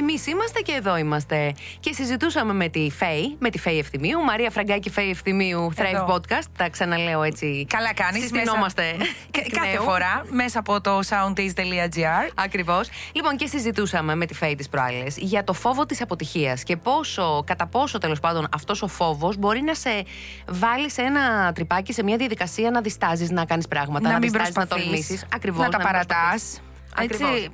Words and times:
Εμείς 0.00 0.26
είμαστε 0.26 0.60
και 0.60 0.72
εδώ 0.72 0.96
είμαστε. 0.96 1.54
Και 1.80 1.92
συζητούσαμε 1.92 2.52
με 2.52 2.68
τη 2.68 2.90
Φέη, 2.90 3.36
με 3.38 3.50
τη 3.50 3.58
Φέη 3.58 3.78
Ευθυμίου, 3.78 4.24
Μαρία 4.24 4.50
Φραγκάκη 4.50 4.90
Φέη 4.90 5.10
Ευθυμίου, 5.10 5.72
Thrive 5.76 5.94
Εδώ. 5.94 6.14
Podcast. 6.14 6.46
Τα 6.58 6.68
ξαναλέω 6.68 7.22
έτσι. 7.22 7.66
Καλά 7.68 7.94
κάνεις. 7.94 8.20
Συστηνόμαστε. 8.20 8.82
Μέσα... 8.98 9.50
Κάθε 9.52 9.78
φορά 9.78 10.24
μέσα 10.30 10.58
από 10.58 10.80
το 10.80 10.98
soundtaste.gr. 11.08 12.30
Ακριβώς. 12.34 12.88
Λοιπόν, 13.12 13.36
και 13.36 13.46
συζητούσαμε 13.46 14.14
με 14.14 14.26
τη 14.26 14.34
Φέη 14.34 14.54
της 14.54 14.68
προάλλες 14.68 15.16
για 15.16 15.44
το 15.44 15.52
φόβο 15.52 15.86
της 15.86 16.02
αποτυχίας 16.02 16.62
και 16.62 16.76
πόσο, 16.76 17.42
κατά 17.46 17.66
πόσο 17.66 17.98
τέλος 17.98 18.20
πάντων 18.20 18.48
αυτός 18.54 18.82
ο 18.82 18.86
φόβος 18.86 19.36
μπορεί 19.36 19.60
να 19.60 19.74
σε 19.74 20.04
βάλει 20.48 20.90
σε 20.90 21.02
ένα 21.02 21.52
τρυπάκι, 21.52 21.92
σε 21.92 22.02
μια 22.02 22.16
διαδικασία 22.16 22.70
να 22.70 22.80
διστάζεις 22.80 23.30
να 23.30 23.44
κάνεις 23.44 23.68
πράγματα, 23.68 24.08
να, 24.08 24.18
μην 24.18 24.20
διστάζεις 24.20 24.54
να 24.54 24.66
προσπαθείς, 24.66 24.84
τολμήσεις. 24.86 25.26
Ακριβώς. 25.34 25.64
να 25.64 25.68
τα 25.68 25.78
παρατάς. 25.78 26.60
Έτσι, 27.02 27.24
Ακριβώς. 27.24 27.48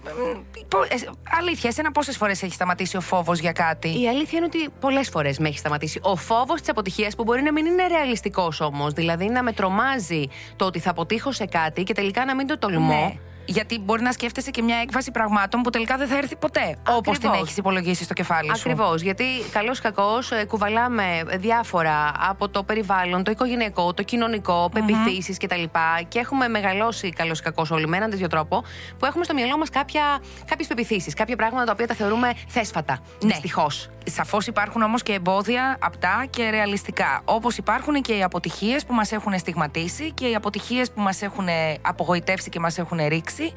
μ, 0.56 0.62
πο- 0.68 0.82
ε, 0.82 0.96
αλήθεια, 1.40 1.68
εσένα 1.70 1.92
πόσες 1.92 2.16
φορές 2.16 2.42
έχει 2.42 2.52
σταματήσει 2.54 2.96
ο 2.96 3.00
φόβος 3.00 3.38
για 3.38 3.52
κάτι; 3.52 4.00
Η 4.02 4.08
αλήθεια 4.08 4.38
είναι 4.38 4.46
ότι 4.46 4.68
πολλές 4.80 5.08
φορές 5.08 5.38
με 5.38 5.48
έχει 5.48 5.58
σταματήσει. 5.58 6.00
Ο 6.02 6.16
φόβος 6.16 6.60
της 6.60 6.68
αποτυχίας 6.68 7.14
που 7.16 7.22
μπορεί 7.24 7.42
να 7.42 7.52
μην 7.52 7.66
είναι 7.66 7.86
ρεαλιστικός 7.86 8.60
όμως. 8.60 8.92
Δηλαδή 8.92 9.26
να 9.28 9.42
με 9.42 9.52
τρομάζει 9.52 10.26
το 10.56 10.64
ότι 10.64 10.78
θα 10.78 10.90
αποτύχω 10.90 11.32
σε 11.32 11.44
κάτι 11.46 11.82
και 11.82 11.92
τελικά 11.94 12.24
να 12.24 12.34
μην 12.34 12.46
το 12.46 12.58
τολμώ. 12.58 12.94
Ναι. 12.94 13.18
Γιατί 13.44 13.78
μπορεί 13.78 14.02
να 14.02 14.12
σκέφτεσαι 14.12 14.50
και 14.50 14.62
μια 14.62 14.76
έκβαση 14.76 15.10
πραγμάτων 15.10 15.62
που 15.62 15.70
τελικά 15.70 15.96
δεν 15.96 16.08
θα 16.08 16.16
έρθει 16.16 16.36
ποτέ. 16.36 16.76
Όπως 16.88 17.18
την 17.18 17.28
Ακριβώς. 17.28 17.46
έχεις 17.46 17.56
υπολογίσει 17.56 18.04
στο 18.04 18.14
κεφάλι 18.14 18.48
σου. 18.48 18.54
Ακριβώς. 18.56 19.02
Γιατί 19.02 19.24
καλό 19.52 19.76
κακό 19.82 20.18
κουβαλάμε 20.48 21.22
διάφορα 21.36 22.12
από 22.28 22.48
το 22.48 22.62
περιβάλλον, 22.62 23.24
το 23.24 23.30
οικογενειακό, 23.30 23.94
το 23.94 24.02
κοινωνικό, 24.02 24.70
πεπιθήσεις 24.72 25.38
κτλ. 25.38 25.62
Και 26.08 26.18
έχουμε 26.18 26.48
μεγαλώσει 26.48 27.10
καλό 27.10 27.36
κακό 27.42 27.66
όλοι 27.70 27.86
με 27.86 27.96
έναν 27.96 28.10
τέτοιο 28.10 28.26
τρόπο 28.26 28.64
που 28.98 29.06
έχουμε 29.06 29.24
στο 29.24 29.34
μυαλό 29.34 29.58
μας 29.58 29.70
κάποιες 29.70 30.66
πεπιθήσεις, 30.68 31.14
κάποια 31.14 31.36
πράγματα 31.36 31.64
τα 31.64 31.72
οποία 31.72 31.86
τα 31.86 31.94
θεωρούμε 31.94 32.32
θέσφατα. 32.48 32.98
Ναι. 33.22 33.30
Δυστυχώς. 33.30 33.88
Σαφώς 34.04 34.46
υπάρχουν 34.46 34.82
όμως 34.82 35.02
και 35.02 35.12
εμπόδια 35.12 35.76
απτά 35.80 36.26
και 36.30 36.50
ρεαλιστικά. 36.50 37.22
Όπως 37.24 37.56
υπάρχουν 37.56 38.02
και 38.02 38.12
οι 38.12 38.22
αποτυχίες 38.22 38.84
που 38.84 38.94
μας 38.94 39.12
έχουν 39.12 39.38
στιγματίσει 39.38 40.12
και 40.12 40.28
οι 40.28 40.34
αποτυχίες 40.34 40.90
που 40.90 41.00
μας 41.00 41.22
έχουν 41.22 41.46
απογοητεύσει 41.82 42.50
και 42.50 42.60
μας 42.60 42.78
έχουν 42.78 42.98
ρίξει. 43.08 43.52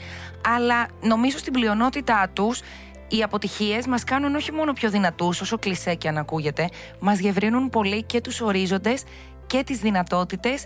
Αλλά 0.47 0.87
νομίζω 1.01 1.37
στην 1.37 1.53
πλειονότητά 1.53 2.29
τους 2.33 2.61
οι 3.07 3.23
αποτυχίες 3.23 3.87
μας 3.87 4.03
κάνουν 4.03 4.35
όχι 4.35 4.51
μόνο 4.51 4.73
πιο 4.73 4.89
δυνατούς, 4.89 5.41
όσο 5.41 5.57
κλεισέ 5.57 5.95
και 5.95 6.07
αν 6.07 6.17
ακούγεται, 6.17 6.69
μας 6.99 7.17
διευρύνουν 7.17 7.69
πολύ 7.69 8.03
και 8.03 8.21
τους 8.21 8.41
ορίζοντες 8.41 9.03
και 9.47 9.63
τις 9.63 9.79
δυνατότητες 9.79 10.65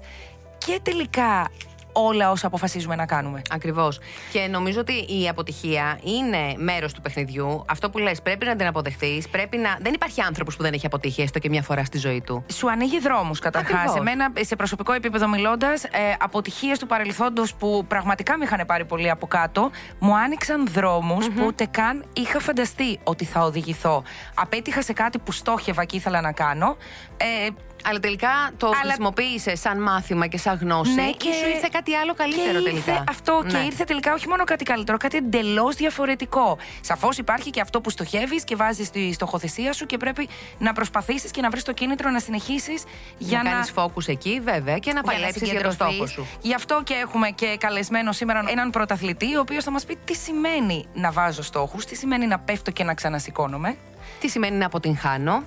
και 0.57 0.79
τελικά 0.83 1.49
όλα 1.92 2.31
όσα 2.31 2.47
αποφασίζουμε 2.47 2.95
να 2.95 3.06
κάνουμε. 3.06 3.42
Ακριβώς. 3.50 4.00
Και 4.31 4.47
νομίζω 4.47 4.80
ότι 4.80 4.94
η 4.94 5.28
αποτυχία 5.30 6.00
είναι 6.03 6.53
μέρος 6.58 6.94
του 6.94 7.02
παιχνιδιού. 7.02 7.66
Αυτό 7.67 7.89
που 7.89 7.98
λες, 7.98 8.22
πρέπει 8.22 8.45
να 8.45 8.56
την 8.56 8.67
αποδεχθεί. 8.67 9.23
Πρέπει 9.31 9.58
να. 9.58 9.78
Δεν 9.81 9.94
υπάρχει 9.94 10.22
άνθρωπος 10.22 10.56
που 10.56 10.64
δεν 10.64 10.73
έχει 10.73 10.86
αποτύχει 10.86 11.22
έστω 11.22 11.39
και 11.39 11.50
μια 11.50 11.61
φορά 11.61 11.83
στη 11.86 11.98
ζωή 11.98 12.22
του. 12.22 12.45
Σου 12.53 12.70
ανοίγει 12.70 13.00
δρόμους 13.00 13.39
καταρχάς. 13.39 13.73
Ακριβώς. 13.73 13.95
Εμένα, 13.95 14.31
σε 14.39 14.56
προσωπικό 14.56 14.94
επίπεδο 14.94 15.28
μιλώντας, 15.28 15.83
ε, 15.83 15.89
αποτυχίες 16.20 16.80
του 16.80 16.88
παρελθόντος 16.88 17.53
που 17.53 17.86
πραγματικά 17.88 18.38
με 18.38 18.45
είχαν 18.45 18.64
πάρει 18.67 18.86
πολύ 18.86 19.09
από 19.09 19.27
κάτω, 19.27 19.70
μου 19.99 20.15
άνοιξαν 20.17 20.67
δρόμους 20.67 21.27
που 21.30 21.45
ούτε 21.45 21.65
καν 21.71 22.05
είχα 22.14 22.39
φανταστεί 22.39 22.99
ότι 23.04 23.26
θα 23.26 23.42
οδηγηθώ. 23.42 24.04
Απέτυχα 24.33 24.82
σε 24.82 24.94
κάτι 24.94 25.20
που 25.20 25.32
στόχευα 25.32 25.86
και 25.86 25.95
ήθελα 25.95 26.21
να 26.21 26.32
κάνω. 26.32 26.77
Ε, 27.17 27.48
Αλλά 27.86 27.99
τελικά 27.99 28.30
το 28.58 28.67
Αλλά- 28.67 28.77
χρησιμοποίησε 28.81 29.55
σαν 29.55 29.81
μάθημα 29.81 30.27
και 30.27 30.37
σαν 30.37 30.58
γνώση 30.61 30.93
Ναι, 30.93 31.11
και 31.11 31.31
σου 31.33 31.47
ήρθε 31.53 31.67
κάτι 31.71 31.95
άλλο 31.95 32.14
καλύτερο 32.14 32.61
και 32.61 32.69
ήρθε 32.69 32.81
τελικά. 32.92 33.03
Αυτό 33.09 33.43
και 33.47 33.58
Ναι. 33.58 33.64
ήρθε 33.64 33.83
τελικά 33.83 34.14
όχι 34.14 34.27
μόνο 34.27 34.43
κάτι 34.43 34.64
καλύτερο, 34.64 34.97
κάτι 34.97 35.17
εντελώς 35.17 35.75
διαφορετικό. 35.75 36.58
Σαφώς 36.81 37.17
υπάρχει 37.17 37.49
και 37.49 37.61
αυτό 37.61 37.81
που 37.81 37.89
στοχεύεις 37.89 38.43
και 38.43 38.55
βάζεις 38.55 38.89
τη 38.89 39.14
στοχοθεσία 39.14 39.73
σου 39.73 39.86
και 39.86 39.97
πρέπει 39.97 40.30
να 40.58 40.73
προσπαθήσεις 40.73 41.31
και 41.31 41.41
να 41.41 41.49
βρεις 41.49 41.64
το 41.64 41.71
κίνητρο 41.73 42.09
να 42.09 42.20
συνεχίσεις 42.20 42.83
για 43.17 43.37
να, 43.37 43.43
να. 43.43 43.49
κάνεις 43.49 43.71
φόκου 43.71 44.02
εκεί, 44.08 44.39
βέβαια, 44.43 44.77
και 44.77 44.91
να 44.93 44.93
για 44.93 44.93
να 44.93 45.02
παλέψεις 45.02 45.41
για 45.41 45.61
το 45.64 45.71
συγκεντρωθείς. 45.71 45.95
στόχο 45.95 46.08
σου. 46.08 46.27
Γι' 46.41 46.53
αυτό 46.53 46.81
και 46.83 46.93
έχουμε 46.93 47.30
και 47.30 47.55
καλεσμένο 47.59 48.11
σήμερα 48.11 48.43
έναν 48.47 48.70
πρωταθλητή, 48.70 49.36
ο 49.36 49.39
οποίος 49.39 49.64
θα 49.64 49.71
μας 49.71 49.86
πει 49.86 49.97
τι 50.05 50.15
σημαίνει 50.15 50.86
να 50.93 51.11
βάζω 51.11 51.41
στόχους, 51.43 51.86
τι 51.86 51.95
σημαίνει 51.95 52.27
να 52.27 52.39
πέφτω 52.39 52.71
και 52.71 52.83
να 52.83 52.93
ξανασηκώνομαι. 52.93 53.77
Τι 54.20 54.27
σημαίνει 54.30 54.58
να 54.58 54.65
αποτυγχάνω. 54.65 55.43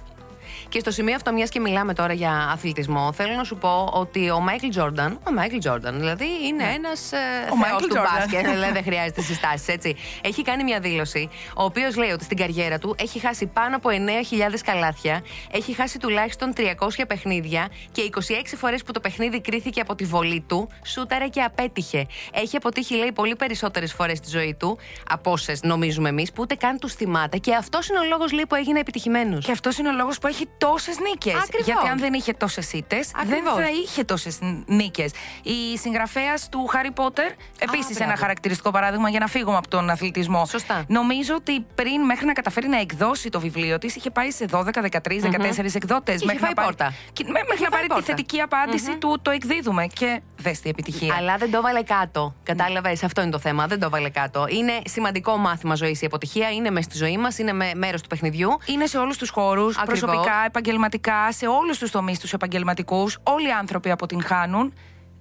Και 0.74 0.80
στο 0.80 0.90
σημείο 0.90 1.14
αυτό, 1.14 1.32
μιας 1.32 1.48
και 1.48 1.60
μιλάμε 1.60 1.94
τώρα 1.94 2.12
για 2.12 2.48
αθλητισμό, 2.52 3.12
θέλω 3.12 3.34
να 3.34 3.44
σου 3.44 3.56
πω 3.56 3.90
ότι 3.92 4.30
ο 4.30 4.40
Μάικλ 4.40 4.68
Τζόρνταν, 4.68 5.18
ο 5.28 5.32
Μάικλ 5.32 5.58
Τζόρνταν, 5.58 5.98
δηλαδή 5.98 6.26
είναι 6.46 6.64
ένας 6.74 7.12
ε, 7.12 7.16
Ο 7.50 7.56
θεός 7.56 7.80
Michael 7.80 7.86
του 7.88 7.96
Jordan. 7.96 8.18
μπάσκετ, 8.18 8.46
δηλαδή 8.54 8.72
δεν 8.72 8.82
χρειάζεται 8.82 9.20
συστάσεις, 9.20 9.68
έτσι. 9.68 9.96
Έχει 10.22 10.42
κάνει 10.42 10.64
μια 10.64 10.80
δήλωση, 10.80 11.28
ο 11.56 11.64
οποίος 11.64 11.96
λέει 11.96 12.10
ότι 12.10 12.24
στην 12.24 12.36
καριέρα 12.36 12.78
του 12.78 12.94
έχει 12.98 13.18
χάσει 13.18 13.46
πάνω 13.46 13.76
από 13.76 13.88
9.000 13.92 14.58
καλάθια, 14.64 15.22
έχει 15.52 15.72
χάσει 15.72 15.98
τουλάχιστον 15.98 16.52
300 16.56 16.62
παιχνίδια 17.08 17.68
και 17.92 18.10
26 18.14 18.20
φορές 18.56 18.82
που 18.82 18.92
το 18.92 19.00
παιχνίδι 19.00 19.40
κρίθηκε 19.40 19.80
από 19.80 19.94
τη 19.94 20.04
βολή 20.04 20.44
του, 20.48 20.68
σούταρε 20.84 21.28
και 21.28 21.42
απέτυχε. 21.42 22.06
Έχει 22.32 22.56
αποτύχει, 22.56 22.94
λέει, 22.94 23.12
πολύ 23.12 23.36
περισσότερες 23.36 23.92
φορές 23.92 24.18
στη 24.18 24.28
ζωή 24.28 24.56
του, 24.58 24.78
από 25.10 25.30
όσες 25.30 25.62
νομίζουμε 25.62 26.08
εμείς, 26.08 26.32
που 26.32 26.42
ούτε 26.42 26.54
καν 26.54 26.78
τους 26.78 26.94
θυμάται. 26.94 27.38
Και 27.38 27.54
αυτός 27.54 27.88
είναι 27.88 27.98
ο 27.98 28.04
λόγος, 28.04 28.32
λέει, 28.32 28.44
που 28.48 28.54
έγινε 28.54 28.80
επιτυχημένος. 28.80 29.44
Και 29.44 29.52
αυτός 29.52 29.78
είναι 29.78 29.88
ο 29.88 29.92
λόγος 29.92 30.18
που 30.18 30.26
έχει 30.26 30.48
τόσες 30.68 30.98
νίκες. 30.98 31.34
Ακριβώς. 31.34 31.66
Γιατί 31.66 31.88
αν 31.88 31.98
δεν 31.98 32.12
είχε 32.12 32.32
τόσες 32.32 32.72
ήττες, 32.72 33.10
δεν 33.10 33.22
Ακριβώς. 33.32 33.54
θα 33.54 33.68
είχε 33.82 34.04
τόσες 34.04 34.38
νίκες. 34.66 35.12
Η 35.42 35.78
συγγραφέας 35.78 36.48
του 36.48 36.66
Χάρι 36.66 36.90
Πότερ, 36.90 37.26
επίσης 37.58 37.94
μπράβο. 37.96 38.04
ένα 38.10 38.16
χαρακτηριστικό 38.16 38.70
παράδειγμα 38.70 39.08
για 39.08 39.18
να 39.18 39.26
φύγουμε 39.26 39.56
από 39.56 39.68
τον 39.68 39.90
αθλητισμό. 39.90 40.46
Σωστά. 40.46 40.84
Νομίζω 40.88 41.34
ότι 41.34 41.60
πριν 41.74 42.00
μέχρι 42.04 42.26
να 42.26 42.32
καταφέρει 42.32 42.68
να 42.68 42.80
εκδώσει 42.80 43.28
το 43.28 43.40
βιβλίο 43.40 43.78
της, 43.78 43.96
είχε 43.96 44.10
πάει 44.10 44.30
σε 44.30 44.44
12, 44.50 44.80
13, 44.82 45.20
14 45.20 45.74
εκδότες. 45.74 46.14
Είχε 46.16 46.24
Μέχρι, 46.24 46.40
φάει 46.40 46.48
να 46.50 46.54
πάρει- 46.54 46.68
πόρτα. 46.76 46.94
Και- 47.12 47.24
με- 47.24 47.30
μέχρι 47.32 47.48
να 47.50 47.56
φάει 47.56 47.68
πάρει 47.70 47.82
τη 47.82 47.88
πόρτα. 47.94 48.06
θετική 48.06 48.40
απάντηση 48.40 48.96
του 48.96 49.18
το 49.22 49.30
εκδίδουμε. 49.30 49.86
Και 49.86 50.20
δες 50.36 50.60
τη 50.60 50.68
επιτυχία. 50.68 51.14
Αλλά 51.18 51.36
δεν 51.36 51.50
το 51.50 51.60
βάλε 51.62 51.82
κάτω. 51.82 52.34
Κατάλαβες, 52.42 53.02
αυτό 53.04 53.22
είναι 53.22 53.30
το 53.30 53.38
θέμα. 53.38 53.66
Δεν 53.66 53.80
το 53.80 53.90
βάλε 53.90 54.08
κάτω. 54.08 54.46
Είναι 54.48 54.72
σημαντικό 54.86 55.36
μάθημα 55.36 55.74
ζωής 55.74 56.02
η 56.02 56.06
αποτυχία. 56.06 56.50
Είναι 56.50 56.70
μες 56.70 56.84
στη 56.84 56.96
ζωή 56.96 57.16
μας, 57.18 57.38
είναι 57.38 57.52
μέρος 57.74 58.00
του 58.02 58.08
παιχνιδιού. 58.08 58.48
Είναι 58.66 58.86
σε 58.86 58.98
όλους 58.98 59.16
τους 59.18 59.30
χώρους, 59.30 59.76
Ακριβώς. 59.78 60.00
προσωπικά, 60.00 60.32
επαγγελματικά, 60.58 61.32
σε 61.32 61.46
όλους 61.46 61.78
τους 61.78 61.90
τομείς 61.90 62.18
τους 62.18 62.32
επαγγελματικούς. 62.32 63.18
Όλοι 63.22 63.48
οι 63.48 63.52
άνθρωποι 63.52 63.90
αποτυγχάνουν. 63.90 64.74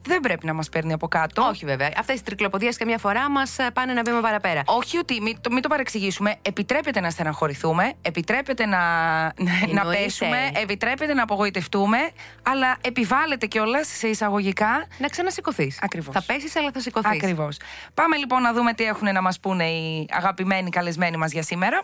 Δεν 0.06 0.20
πρέπει 0.20 0.46
να 0.46 0.54
μας 0.54 0.70
παίρνει 0.70 0.94
από 0.94 1.08
κάτω. 1.08 1.48
Όχι 1.50 1.66
βέβαια. 1.66 1.90
Αυτές 1.98 2.20
οι 2.20 2.24
τρικλοποδίες 2.24 2.78
καμιά 2.78 2.98
φορά 2.98 3.30
μας 3.30 3.56
πάνε 3.74 3.92
ένα 3.92 4.02
βήμα 4.06 4.20
παραπέρα. 4.22 4.62
Όχι 4.66 4.98
ότι, 4.98 5.22
μην 5.22 5.42
το, 5.42 5.52
μην 5.52 5.62
το 5.62 5.68
παρεξηγήσουμε. 5.68 6.36
Επιτρέπεται 6.42 7.00
να 7.00 7.10
στεναχωρηθούμε, 7.10 7.94
επιτρέπεται 8.02 8.66
να, 8.66 8.78
να 8.78 9.32
Εννοείται. 9.68 10.04
πέσουμε, 10.04 10.52
επιτρέπεται 10.62 11.14
να 11.14 11.24
απογοητευτούμε, 11.24 11.98
αλλά 12.44 12.78
επιβάλλεται 12.82 13.46
κιόλας 13.46 13.88
σε 13.88 14.08
εισαγωγικά. 14.08 14.88
Να 14.98 15.08
ξανασηκωθείς. 15.08 15.80
Ακριβώς. 15.82 16.14
Θα 16.14 16.24
πέσεις, 16.34 16.56
αλλά 16.56 16.72
θα 16.74 16.80
σηκωθείς. 16.80 17.12
Ακριβώς. 17.12 17.58
Πάμε 17.94 18.18
λοιπόν 18.18 18.42
να 18.42 18.54
δούμε 18.54 18.74
τι 18.74 18.84
έχουν 18.84 19.14
να 19.14 19.22
μας 19.22 19.40
πούνε 19.40 19.66
οι 19.70 20.08
αγαπημένοι 20.12 20.70
καλεσμένοι 20.70 21.18
μας 21.18 21.32
για 21.32 21.44
σήμερα. 21.44 21.84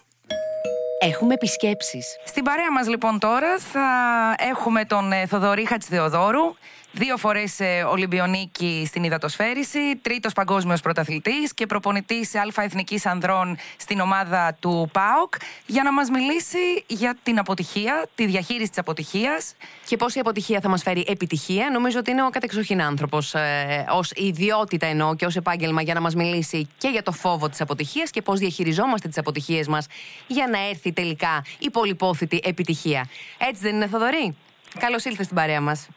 Έχουμε 1.02 1.34
επισκέψεις. 1.34 2.18
Στην 2.26 2.44
παρέα 2.44 2.72
μας 2.72 2.88
λοιπόν 2.88 3.20
τώρα 3.20 3.60
θα 3.60 3.90
έχουμε 4.38 4.86
τον 4.86 5.12
ε, 5.12 5.26
Θοδωρή 5.26 5.66
Χατζηθεοδόρου, 5.66 6.56
δύο 6.92 7.18
φορές 7.18 7.60
ε, 7.60 7.84
Ολυμπιονίκη 7.84 8.84
στην 8.88 9.04
υδατοσφαίριση, 9.04 9.96
τρίτος 10.02 10.34
παγκόσμιος 10.34 10.82
πρωταθλητής 10.82 11.54
και 11.54 11.66
προπονητής 11.66 12.36
Αλφα 12.36 12.64
Εθνικής 12.64 13.06
Ανδρών 13.06 13.58
στην 13.78 14.00
ομάδα 14.00 14.58
του 14.60 14.90
ΠΑΟΚ 14.92 15.34
για 15.66 15.84
να 15.84 15.94
μας 15.94 16.10
μιλήσει 16.10 16.84
για 16.88 17.18
την 17.24 17.40
αποτυχία, 17.40 18.06
τη 18.16 18.26
διαχείριση 18.26 18.70
της 18.70 18.78
αποτυχίας. 18.78 19.56
Και 19.86 19.98
πώς 19.98 20.16
η 20.16 20.20
αποτυχία 20.20 20.60
θα 20.60 20.70
μας 20.70 20.82
φέρει 20.82 21.06
επιτυχία. 21.08 21.70
Νομίζω 21.72 22.00
ότι 22.00 22.12
είναι 22.12 22.24
ο 22.24 22.30
κατεξοχήν 22.30 22.82
άνθρωπος 22.82 23.34
ε, 23.34 23.86
ως 23.90 24.12
ιδιότητα 24.12 24.86
εννοώ 24.86 25.16
και 25.16 25.26
ως 25.26 25.36
επάγγελμα 25.36 25.82
για 25.82 25.94
να 25.94 26.02
μας 26.02 26.16
μιλήσει 26.16 26.70
και 26.78 26.88
για 26.88 27.04
το 27.04 27.12
φόβο 27.12 27.50
της 27.50 27.62
αποτυχίας 27.62 28.10
και 28.10 28.22
πώς 28.22 28.40
διαχειριζόμαστε 28.40 29.08
τις 29.08 29.18
αποτυχίες 29.18 29.68
μας 29.68 29.86
για 30.28 30.48
να 30.48 30.68
έρθει 30.70 30.92
τελικά 30.92 31.46
η 31.60 31.70
πολυπόθητη 31.70 32.40
επιτυχία. 32.44 33.10
Έτσι 33.38 33.62
δεν 33.62 33.76
είναι, 33.76 33.88
Θοδωρή; 33.88 34.36
Καλώς 34.80 35.06
ήλθες 35.06 35.26
στην 35.26 35.38
παρέα 35.38 35.62
μας. 35.62 35.88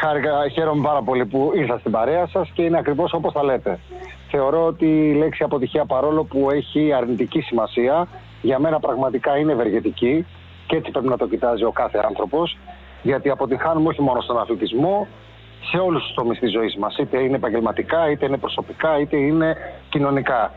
Χάρηκα, 0.00 0.48
χαίρομαι 0.48 0.82
πάρα 0.86 1.02
πολύ 1.02 1.26
που 1.26 1.52
ήρθα 1.54 1.78
στην 1.78 1.90
παρέα 1.90 2.26
σας 2.26 2.50
και 2.54 2.62
είναι 2.62 2.78
ακριβώς 2.78 3.12
όπως 3.12 3.32
τα 3.32 3.44
λέτε. 3.44 3.78
Θεωρώ 4.30 4.66
ότι 4.66 4.86
η 4.86 5.14
λέξη 5.14 5.42
αποτυχία 5.42 5.84
παρόλο 5.84 6.24
που 6.24 6.50
έχει 6.50 6.92
αρνητική 6.92 7.40
σημασία, 7.40 8.08
για 8.42 8.58
μένα 8.58 8.80
πραγματικά 8.80 9.36
είναι 9.36 9.52
ευεργετική 9.52 10.26
και 10.66 10.76
έτσι 10.76 10.90
πρέπει 10.90 11.08
να 11.08 11.16
το 11.16 11.28
κοιτάζει 11.28 11.64
ο 11.64 11.70
κάθε 11.70 12.00
άνθρωπος. 12.06 12.58
Γιατί 13.02 13.30
αποτυχάνουμε 13.30 13.88
όχι 13.88 14.02
μόνο 14.02 14.20
στον 14.20 14.38
αθλητισμό, 14.38 15.06
σε 15.70 15.78
όλους 15.78 16.02
τους 16.02 16.14
τομείς 16.14 16.38
της 16.38 16.52
ζωής 16.52 16.76
μας. 16.76 16.96
Είτε 16.96 17.18
είναι 17.18 17.36
επαγγελματικά, 17.36 18.10
είτε 18.10 18.26
είναι 18.26 18.38
προσωπικά, 18.38 18.98
είτε 19.00 19.16
είναι 19.16 19.56
κοινωνικά. 19.88 20.52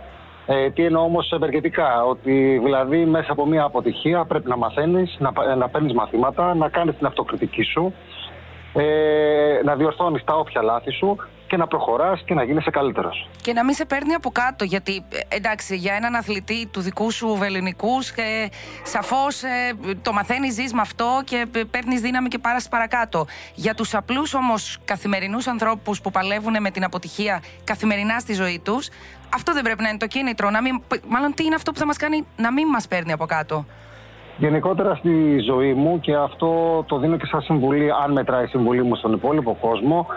Ε, 0.46 0.70
τι 0.70 0.86
εννοώ 0.86 1.04
όμως 1.04 1.32
ευεργετικά, 1.32 2.04
ότι 2.06 2.60
δηλαδή 2.64 3.06
μέσα 3.06 3.32
από 3.32 3.46
μια 3.46 3.64
αποτυχία 3.64 4.26
πρέπει 4.26 4.50
να 4.50 4.58
μαθαίνεις, 4.58 5.18
να, 5.20 5.56
να 5.56 5.70
παίρνεις 5.70 5.94
μαθήματα, 5.94 6.56
να 6.56 6.70
κάνεις 6.70 6.96
την 6.98 7.06
αυτοκριτική 7.06 7.64
σου, 7.64 7.94
ε, 8.74 9.62
να 9.64 9.76
διορθώνεις 9.76 10.24
τα 10.24 10.36
όποια 10.36 10.62
λάθη 10.62 10.92
σου 10.92 11.18
και 11.48 11.58
να 11.58 11.68
προχωράς 11.68 12.22
και 12.26 12.34
να 12.34 12.44
γίνεσαι 12.44 12.70
καλύτερος. 12.70 13.30
Και 13.42 13.54
να 13.54 13.64
μην 13.64 13.74
σε 13.76 13.86
παίρνει 13.86 14.14
από 14.14 14.30
κάτω, 14.30 14.64
γιατί 14.64 15.06
ε, 15.10 15.36
εντάξει, 15.36 15.76
για 15.76 15.94
έναν 15.94 16.16
αθλητή 16.16 16.68
του 16.72 16.82
δικού 16.82 17.12
σου 17.12 17.36
βεληνικούς, 17.36 18.10
ε, 18.10 18.50
σαφώς 18.84 19.44
ε, 19.44 19.74
το 20.02 20.14
μαθαίνεις, 20.14 20.54
ζεις 20.54 20.74
με 20.74 20.82
αυτό 20.82 21.22
και 21.24 21.46
παίρνεις 21.72 22.02
δύναμη 22.02 22.28
και 22.28 22.38
πάρας 22.38 22.68
παρακάτω. 22.68 23.26
Για 23.56 23.74
τους 23.74 23.94
απλούς 23.96 24.34
όμως 24.34 24.78
καθημερινούς 24.86 25.48
ανθρώπους 25.48 26.02
που 26.02 26.12
παλεύουν 26.12 26.56
με 26.60 26.72
την 26.72 26.84
αποτυχία 26.84 27.42
καθημερινά 27.64 28.20
στη 28.20 28.34
ζωή 28.34 28.60
τους, 28.64 28.90
αυτό 29.34 29.54
δεν 29.54 29.64
πρέπει 29.64 29.82
να 29.82 29.90
είναι 29.90 29.98
το 29.98 30.08
κίνητρο. 30.08 30.50
Να 30.50 30.62
μην, 30.62 30.82
μάλλον 31.08 31.34
τι 31.34 31.44
είναι 31.44 31.56
αυτό 31.56 31.72
που 31.72 31.80
θα 31.80 31.86
μας 31.86 31.98
κάνει 31.98 32.26
να 32.38 32.52
μην 32.52 32.68
μας 32.68 32.88
παίρνει 32.88 33.12
από 33.12 33.26
κάτω; 33.26 33.66
Γενικότερα 34.38 34.96
στη 34.96 35.40
ζωή 35.40 35.74
μου 35.74 36.00
και 36.00 36.16
αυτό 36.16 36.84
το 36.88 36.98
δίνω 36.98 37.18
και 37.18 37.26
σαν 37.26 37.42
συμβουλή, 37.42 37.92
αν 38.04 38.12
μετράει 38.12 38.44
η 38.44 38.48
συμβουλή 38.48 38.84
μου 38.84 38.96
στον 38.96 39.14
υπόλοιπο 39.14 39.58
κόσμο, 39.62 40.08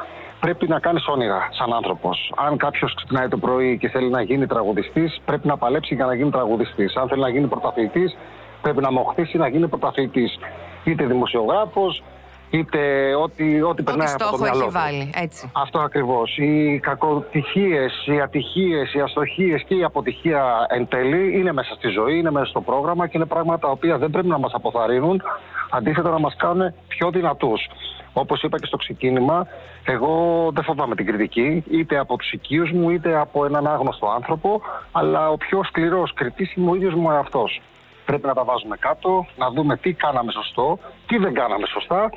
πρέπει 0.41 0.69
να 0.69 0.79
κάνεις 0.79 1.07
όνειρα 1.07 1.49
σαν 1.51 1.73
άνθρωπος. 1.73 2.33
Αν 2.37 2.57
κάποιος 2.57 2.95
ξυπνάει 2.95 3.29
το 3.29 3.37
πρωί 3.37 3.79
και 3.79 3.89
θέλει 3.89 4.09
να 4.11 4.23
γίνει 4.23 4.47
τραγουδιστής, 4.47 5.21
πρέπει 5.25 5.47
να 5.47 5.57
παλέψει 5.57 5.95
για 5.95 6.07
να 6.07 6.15
γίνει 6.15 6.31
τραγουδιστής. 6.31 6.97
Αν 6.97 7.09
θέλει 7.09 7.21
να 7.21 7.29
γίνει 7.29 7.47
πρωταθλητής, 7.47 8.17
πρέπει 8.63 8.81
να 8.81 8.93
μοχθήσει 8.93 9.37
να 9.39 9.49
γίνει 9.49 9.69
πρωταθλητής. 9.69 10.39
Είτε 10.85 11.05
δημοσιογράφος, 11.05 12.03
είτε 12.51 13.15
ό,τι, 13.15 13.63
ό,τι 13.63 13.83
περνάει 13.83 14.13
από 14.21 14.31
το 14.31 14.39
μυαλό 14.43 14.61
έχει 14.61 14.71
βάλει, 14.71 15.11
έτσι. 15.15 15.51
Αυτό 15.53 15.79
ακριβώς. 15.79 16.37
Οι 16.37 16.79
κακοτυχίες, 16.83 18.07
οι 18.07 18.21
ατυχίες, 18.21 18.95
οι 18.95 19.01
αστοχίες 19.01 19.63
και 19.63 19.75
η 19.75 19.85
αποτυχία 19.85 20.67
εν 20.69 20.89
τέλει 20.89 21.39
είναι 21.39 21.53
μέσα 21.53 21.75
στη 21.75 21.89
ζωή, 21.89 22.19
είναι 22.19 22.31
μέσα 22.31 22.47
στο 22.47 22.61
πρόγραμμα 22.61 23.07
και 23.07 23.17
είναι 23.17 23.27
πράγματα 23.27 23.59
τα 23.59 23.69
οποία 23.69 23.99
δεν 23.99 24.11
πρέπει 24.11 24.29
να 24.29 24.39
μας 24.39 24.53
αποθαρρύνουν, 24.55 25.23
αντίθετα 25.71 26.11
να 26.11 26.19
μας 26.19 26.37
κάνουν 26.37 26.75
πιο 26.89 27.11
δυνατούς. 27.11 27.69
Όπως 28.13 28.43
είπα 28.43 28.59
και 28.59 28.67
στο 28.67 28.77
ξεκίνημα, 28.77 29.47
εγώ 29.85 30.49
δεν 30.53 30.65
φοβάμαι 30.65 30.95
την 30.95 31.07
κριτική, 31.07 31.65
είτε 31.71 31.99
από 31.99 32.17
του 32.17 32.25
οικείου 32.33 32.77
μου, 32.77 32.91
είτε 32.91 33.17
από 33.17 33.45
έναν 33.45 33.67
άγνωστο 33.67 34.07
άνθρωπο, 34.07 34.61
αλλά 34.93 35.31
ο 35.31 35.37
πιο 35.37 35.65
σκληρός 35.65 36.13
κριτής 36.15 36.55
είναι 36.55 36.71
ο 36.71 36.75
ίδιος 36.75 36.95
μου 36.95 37.11
εαυτός. 37.11 37.61
Πρέπει 38.05 38.27
να 38.27 38.35
τα 38.35 38.45
βάζουμε 38.45 38.77
κάτω, 38.77 39.27
να 39.37 39.51
δούμε 39.51 39.77
τι 39.77 39.93
κάναμε 39.93 40.33
σωστό, 40.33 40.79
τι 41.07 41.17
δεν 41.19 41.35
κάναμε 41.35 41.67
σωστά 41.67 42.11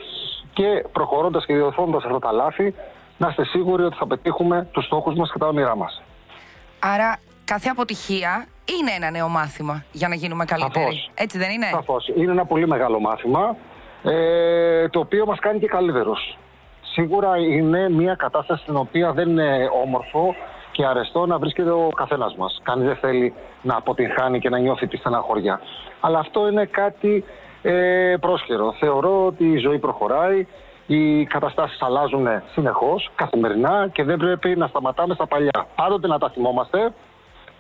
και 0.53 0.85
προχωρώντας 0.91 1.45
και 1.45 1.53
διορθώνοντας 1.53 2.03
αυτά 2.03 2.19
τα 2.19 2.31
λάθη, 2.31 2.73
να 3.17 3.27
είστε 3.27 3.45
σίγουροι 3.45 3.83
ότι 3.83 3.95
θα 3.97 4.07
πετύχουμε 4.07 4.67
τους 4.71 4.85
στόχους 4.85 5.15
μας 5.15 5.31
και 5.31 5.37
τα 5.37 5.47
όνειρά 5.47 5.75
μας. 5.75 6.01
Άρα, 6.79 7.19
κάθε 7.45 7.69
αποτυχία 7.69 8.47
είναι 8.79 8.91
ένα 8.91 9.11
νέο 9.11 9.27
μάθημα 9.27 9.83
για 9.91 10.07
να 10.07 10.15
γίνουμε 10.15 10.45
καλύτεροι. 10.45 10.85
Σαφώς. 10.85 11.11
Έτσι 11.13 11.37
δεν 11.37 11.49
είναι; 11.51 11.69
Σαφώς. 11.71 12.07
Είναι 12.07 12.31
ένα 12.31 12.45
πολύ 12.45 12.67
μεγάλο 12.67 12.99
μάθημα 12.99 13.55
ε, 14.03 14.89
το 14.89 14.99
οποίο 14.99 15.25
μας 15.25 15.39
κάνει 15.39 15.59
και 15.59 15.67
καλύτερος. 15.67 16.37
Σίγουρα 16.81 17.37
είναι 17.37 17.89
μια 17.89 18.15
κατάσταση 18.15 18.61
στην 18.61 18.75
οποία 18.75 19.11
δεν 19.11 19.29
είναι 19.29 19.69
όμορφο 19.83 20.35
και 20.77 20.85
αρεστό 20.85 21.25
να 21.25 21.37
βρίσκεται 21.37 21.69
ο 21.69 21.89
καθένας 21.95 22.35
μας. 22.35 22.59
Κανείς 22.63 22.85
δεν 22.85 22.95
θέλει 22.95 23.33
να 23.61 23.75
αποτυγχάνει 23.75 24.39
και 24.39 24.49
να 24.49 24.59
νιώθει 24.59 24.87
τη 24.87 24.97
στεναχωριά. 24.97 25.61
Αλλά 25.99 26.19
αυτό 26.19 26.47
είναι 26.47 26.65
κάτι 26.65 27.23
ε, 27.61 28.15
πρόσχερο. 28.19 28.75
Θεωρώ 28.79 29.25
ότι 29.25 29.45
η 29.45 29.57
ζωή 29.57 29.79
προχωράει, 29.79 30.47
οι 30.87 31.25
καταστάσεις 31.25 31.81
αλλάζουν 31.81 32.27
συνεχώς, 32.51 33.11
καθημερινά 33.15 33.89
και 33.91 34.03
δεν 34.03 34.17
πρέπει 34.17 34.55
να 34.55 34.67
σταματάμε 34.67 35.13
στα 35.13 35.27
παλιά. 35.27 35.67
Πάντοτε 35.75 36.07
να 36.07 36.17
τα 36.17 36.29
θυμόμαστε, 36.29 36.93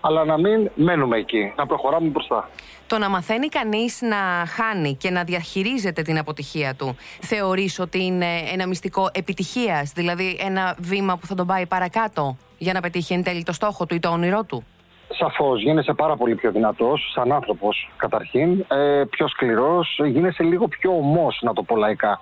αλλά 0.01 0.25
να 0.25 0.37
μην 0.37 0.69
μένουμε 0.75 1.17
εκεί, 1.17 1.53
να 1.55 1.65
προχωράμε 1.65 2.07
μπροστά. 2.07 2.49
Το 2.87 2.97
να 2.97 3.09
μαθαίνει 3.09 3.47
κανείς 3.47 4.01
να 4.01 4.45
χάνει 4.47 4.95
και 4.95 5.09
να 5.09 5.23
διαχειρίζεται 5.23 6.01
την 6.01 6.17
αποτυχία 6.17 6.75
του, 6.75 6.95
θεωρείς 7.21 7.79
ότι 7.79 8.03
είναι 8.03 8.25
ένα 8.53 8.67
μυστικό 8.67 9.09
επιτυχίας, 9.11 9.91
δηλαδή 9.95 10.37
ένα 10.39 10.75
βήμα 10.79 11.17
που 11.17 11.25
θα 11.25 11.35
τον 11.35 11.47
πάει 11.47 11.65
παρακάτω; 11.65 12.37
Για 12.57 12.73
να 12.73 12.79
πετύχει 12.79 13.13
εν 13.13 13.23
τέλει 13.23 13.43
το 13.43 13.53
στόχο 13.53 13.85
του 13.85 13.95
ή 13.95 13.99
το 13.99 14.09
όνειρό 14.09 14.43
του. 14.43 14.63
Σαφώς, 15.09 15.61
γίνεσαι 15.61 15.93
πάρα 15.93 16.15
πολύ 16.15 16.35
πιο 16.35 16.51
δυνατός, 16.51 17.11
σαν 17.13 17.31
άνθρωπος 17.31 17.89
καταρχήν, 17.97 18.65
ε, 18.67 19.03
πιο 19.09 19.27
σκληρός, 19.27 19.99
γίνεσαι 20.05 20.43
λίγο 20.43 20.67
πιο 20.67 20.91
ομός, 20.91 21.39
να 21.41 21.53
το 21.53 21.63
πω 21.63 21.75
λαικα 21.75 22.19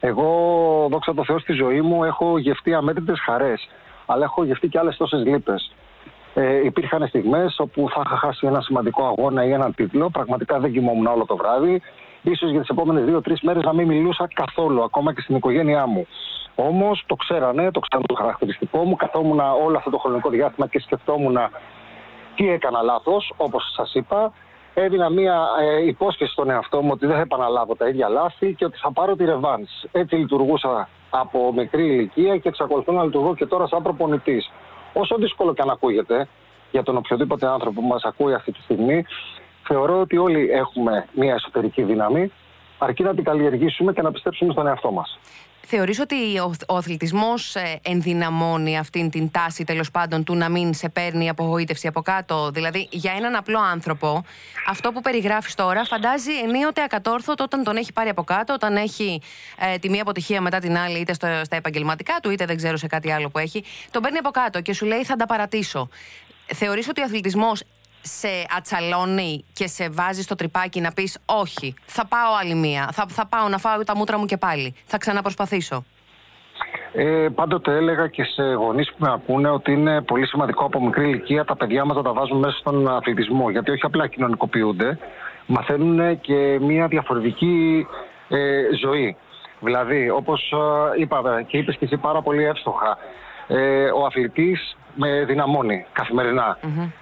Εγώ, 0.00 0.26
δόξα 0.90 1.14
τω 1.14 1.24
Θεώ, 1.24 1.38
στη 1.38 1.52
ζωή 1.52 1.80
μου 1.80 2.04
έχω 2.04 2.38
γευτεί 2.38 2.74
αμέτρητες 2.74 3.20
χαρές, 3.20 3.68
αλλά 4.06 4.24
έχω 4.24 4.44
γευτεί 4.44 4.68
και 4.68 4.78
άλλες 4.78 4.96
τόσες 4.96 5.24
λύπες. 5.24 5.72
Ε, 6.34 6.64
υπήρχαν 6.64 7.06
στιγμές 7.06 7.58
όπου 7.58 7.88
θα 7.94 8.02
είχα 8.06 8.16
χάσει 8.16 8.46
ένα 8.46 8.60
σημαντικό 8.60 9.06
αγώνα 9.06 9.44
ή 9.44 9.52
έναν 9.52 9.74
τίτλο. 9.74 10.10
Πραγματικά 10.10 10.58
δεν 10.58 10.72
κοιμόμουν 10.72 11.06
όλο 11.06 11.24
το 11.24 11.36
βράδυ. 11.36 11.82
Σω 12.34 12.46
για 12.46 12.60
τις 12.60 12.68
επόμενες 12.68 13.04
δύο-τρεις 13.04 13.40
μέρες 13.40 13.62
να 13.62 13.72
μην 13.72 13.86
μιλούσα 13.86 14.28
καθόλου, 14.34 14.82
ακόμα 14.82 15.14
και 15.14 15.20
στην 15.20 15.36
οικογένειά 15.36 15.86
μου. 15.86 16.06
Όμως 16.54 17.04
το 17.06 17.14
ξέρανε, 17.14 17.70
το 17.70 17.80
ξέρανε 17.80 18.06
το 18.06 18.14
χαρακτηριστικό 18.14 18.84
μου. 18.84 18.96
Καθόμουν 18.96 19.40
όλο 19.64 19.76
αυτό 19.76 19.90
το 19.90 19.98
χρονικό 19.98 20.30
διάστημα 20.30 20.66
και 20.66 20.80
σκεφτόμουν 20.80 21.38
τι 22.34 22.50
έκανα 22.50 22.82
λάθος, 22.82 23.32
όπως 23.36 23.72
σας 23.76 23.94
είπα. 23.94 24.32
Έδινα 24.74 25.08
μία 25.08 25.46
ε, 25.60 25.86
υπόσχεση 25.86 26.32
στον 26.32 26.50
εαυτό 26.50 26.82
μου 26.82 26.90
ότι 26.92 27.06
δεν 27.06 27.14
θα 27.14 27.20
επαναλάβω 27.20 27.76
τα 27.76 27.88
ίδια 27.88 28.08
λάθη 28.08 28.54
και 28.54 28.64
ότι 28.64 28.78
θα 28.78 28.92
πάρω 28.92 29.16
τη 29.16 29.24
ρευάνση. 29.24 29.88
Έτσι 29.92 30.14
λειτουργούσα 30.14 30.88
από 31.10 31.52
μικρή 31.52 31.86
ηλικία 31.86 32.36
και 32.36 32.48
εξακολουθώ 32.48 32.92
να 32.92 33.04
λειτουργώ 33.04 33.34
και 33.34 33.46
τώρα 33.46 33.66
σαν 33.66 33.82
προπονητής 33.82 34.50
όσο 34.92 35.16
δύσκολο 35.16 35.54
και 35.54 35.62
αν 35.62 35.70
ακούγεται 35.70 36.28
για 36.70 36.82
τον 36.82 36.96
οποιοδήποτε 36.96 37.46
άνθρωπο 37.46 37.80
που 37.80 37.86
μας 37.86 38.04
ακούει 38.04 38.34
αυτή 38.34 38.52
τη 38.52 38.62
στιγμή, 38.62 39.04
θεωρώ 39.68 40.00
ότι 40.00 40.16
όλοι 40.16 40.50
έχουμε 40.50 41.06
μια 41.12 41.34
εσωτερική 41.34 41.82
δύναμη, 41.82 42.32
αρκεί 42.78 43.02
να 43.02 43.14
την 43.14 43.24
καλλιεργήσουμε 43.24 43.92
και 43.92 44.02
να 44.02 44.10
πιστέψουμε 44.10 44.52
στον 44.52 44.66
εαυτό 44.66 44.92
μας. 44.92 45.18
Θεωρείς 45.70 46.00
ότι 46.00 46.16
ο 46.66 46.76
αθλητισμός 46.76 47.54
ε, 47.54 47.80
ενδυναμώνει 47.82 48.78
αυτήν 48.78 49.10
την 49.10 49.30
τάση 49.30 49.64
τέλος 49.64 49.90
πάντων 49.90 50.24
του 50.24 50.34
να 50.34 50.48
μην 50.48 50.74
σε 50.74 50.88
παίρνει 50.88 51.28
απογοήτευση 51.28 51.86
από 51.86 52.00
κάτω; 52.00 52.50
Δηλαδή 52.50 52.88
για 52.90 53.12
έναν 53.16 53.34
απλό 53.34 53.58
άνθρωπο 53.72 54.24
αυτό 54.68 54.92
που 54.92 55.00
περιγράφεις 55.00 55.54
τώρα 55.54 55.84
φαντάζει 55.84 56.30
ενίοτε 56.44 56.82
ακατόρθωτο 56.82 57.44
όταν 57.44 57.62
τον 57.62 57.76
έχει 57.76 57.92
πάρει 57.92 58.08
από 58.08 58.22
κάτω, 58.22 58.52
όταν 58.52 58.76
έχει 58.76 59.20
ε, 59.58 59.78
τη 59.78 59.90
μία 59.90 60.02
αποτυχία 60.02 60.40
μετά 60.40 60.58
την 60.58 60.76
άλλη 60.76 60.98
είτε 60.98 61.12
στο, 61.12 61.26
στα 61.42 61.56
επαγγελματικά 61.56 62.18
του 62.22 62.30
είτε 62.30 62.44
δεν 62.44 62.56
ξέρω 62.56 62.76
σε 62.76 62.86
κάτι 62.86 63.12
άλλο 63.12 63.28
που 63.28 63.38
έχει. 63.38 63.64
Τον 63.90 64.02
παίρνει 64.02 64.18
από 64.18 64.30
κάτω 64.30 64.60
και 64.60 64.72
σου 64.72 64.86
λέει 64.86 65.04
θα 65.04 65.16
τα 65.16 65.26
παρατήσω. 65.26 65.88
Θεωρείς 66.54 66.88
ότι 66.88 67.00
ο 67.00 67.04
αθλητισμός 67.04 67.62
σε 68.00 68.28
ατσαλώνει 68.56 69.44
και 69.52 69.66
σε 69.66 69.88
βάζει 69.90 70.22
στο 70.22 70.34
τρυπάκι 70.34 70.80
να 70.80 70.92
πεις 70.92 71.18
όχι, 71.24 71.74
θα 71.86 72.06
πάω 72.06 72.34
άλλη 72.40 72.54
μία, 72.54 72.88
θα, 72.92 73.06
θα 73.08 73.26
πάω 73.26 73.48
να 73.48 73.58
φάω 73.58 73.84
τα 73.84 73.96
μούτρα 73.96 74.18
μου 74.18 74.24
και 74.24 74.36
πάλι, 74.36 74.74
θα 74.84 74.98
ξαναπροσπαθήσω. 74.98 75.84
Ε, 76.92 77.28
πάντοτε 77.34 77.76
έλεγα 77.76 78.06
και 78.06 78.24
σε 78.24 78.42
γονείς 78.42 78.88
που 78.88 78.96
με 78.98 79.12
ακούνε 79.12 79.50
ότι 79.50 79.72
είναι 79.72 80.02
πολύ 80.02 80.26
σημαντικό 80.26 80.64
από 80.64 80.80
μικρή 80.84 81.08
ηλικία 81.08 81.44
τα 81.44 81.56
παιδιά 81.56 81.84
μας 81.84 81.96
να 81.96 82.02
τα 82.02 82.12
βάζουν 82.12 82.38
μέσα 82.38 82.56
στον 82.58 82.88
αθλητισμό. 82.88 83.50
Γιατί 83.50 83.70
όχι 83.70 83.84
απλά 83.84 84.06
κοινωνικοποιούνται, 84.06 84.98
μαθαίνουν 85.46 86.20
και 86.20 86.58
μια 86.60 86.86
διαφορετική 86.86 87.86
ε, 88.28 88.62
ζωή. 88.80 89.16
Δηλαδή, 89.60 90.10
όπως 90.10 90.52
ε, 90.52 91.00
είπα 91.00 91.42
και 91.46 91.58
είπες 91.58 91.76
και 91.76 91.84
εσύ 91.84 91.96
πάρα 91.96 92.22
πολύ 92.22 92.44
εύστοχα, 92.44 92.98
ε, 93.48 93.84
ο 93.90 94.04
αθλητή 94.06 94.58
με 94.94 95.24
δυναμώνει 95.24 95.86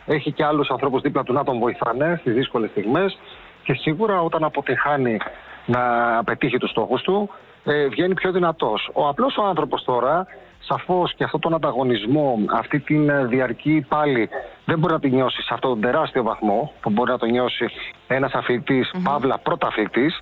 Έχει 0.07 0.33
και 0.33 0.45
άλλους 0.45 0.71
ανθρώπους 0.71 1.01
δίπλα 1.03 1.23
του 1.23 1.33
να 1.33 1.45
τον 1.45 1.59
βοηθάνε 1.59 2.17
στις 2.21 2.35
δύσκολες 2.35 2.71
στιγμές 2.71 3.19
και 3.63 3.75
σίγουρα 3.75 4.21
όταν 4.23 4.45
αποτυχάνει 4.45 5.19
να 5.67 5.81
πετύχει 6.25 6.59
τους 6.59 6.71
στόχους 6.71 7.03
του, 7.03 7.31
ε, 7.65 7.87
βγαίνει 7.87 8.15
πιο 8.15 8.33
δυνατός. 8.33 8.91
Ο 8.93 9.09
απλός 9.09 9.37
ο 9.37 9.43
άνθρωπος 9.43 9.85
τώρα, 9.85 10.27
σαφώς 10.59 11.15
και 11.15 11.25
αυτόν 11.25 11.41
τον 11.41 11.55
ανταγωνισμό, 11.55 12.39
αυτή 12.53 12.79
την 12.79 13.29
διαρκή 13.29 13.87
πάλι, 13.89 14.29
δεν 14.65 14.79
μπορεί 14.79 14.93
να 14.93 15.01
την 15.01 15.15
νιώσει 15.15 15.43
σε 15.43 15.55
αυτόν 15.55 15.71
τον 15.71 15.81
τεράστιο 15.81 16.23
βαθμό 16.23 16.73
που 16.81 16.91
μπορεί 16.91 17.11
να 17.11 17.19
το 17.19 17.27
νιώσει 17.27 17.71
ένας 18.07 18.33
αθλητή, 18.33 18.85
mm-hmm. 18.85 19.01
παύλα 19.05 19.39
πρωταθλητή. 19.39 20.13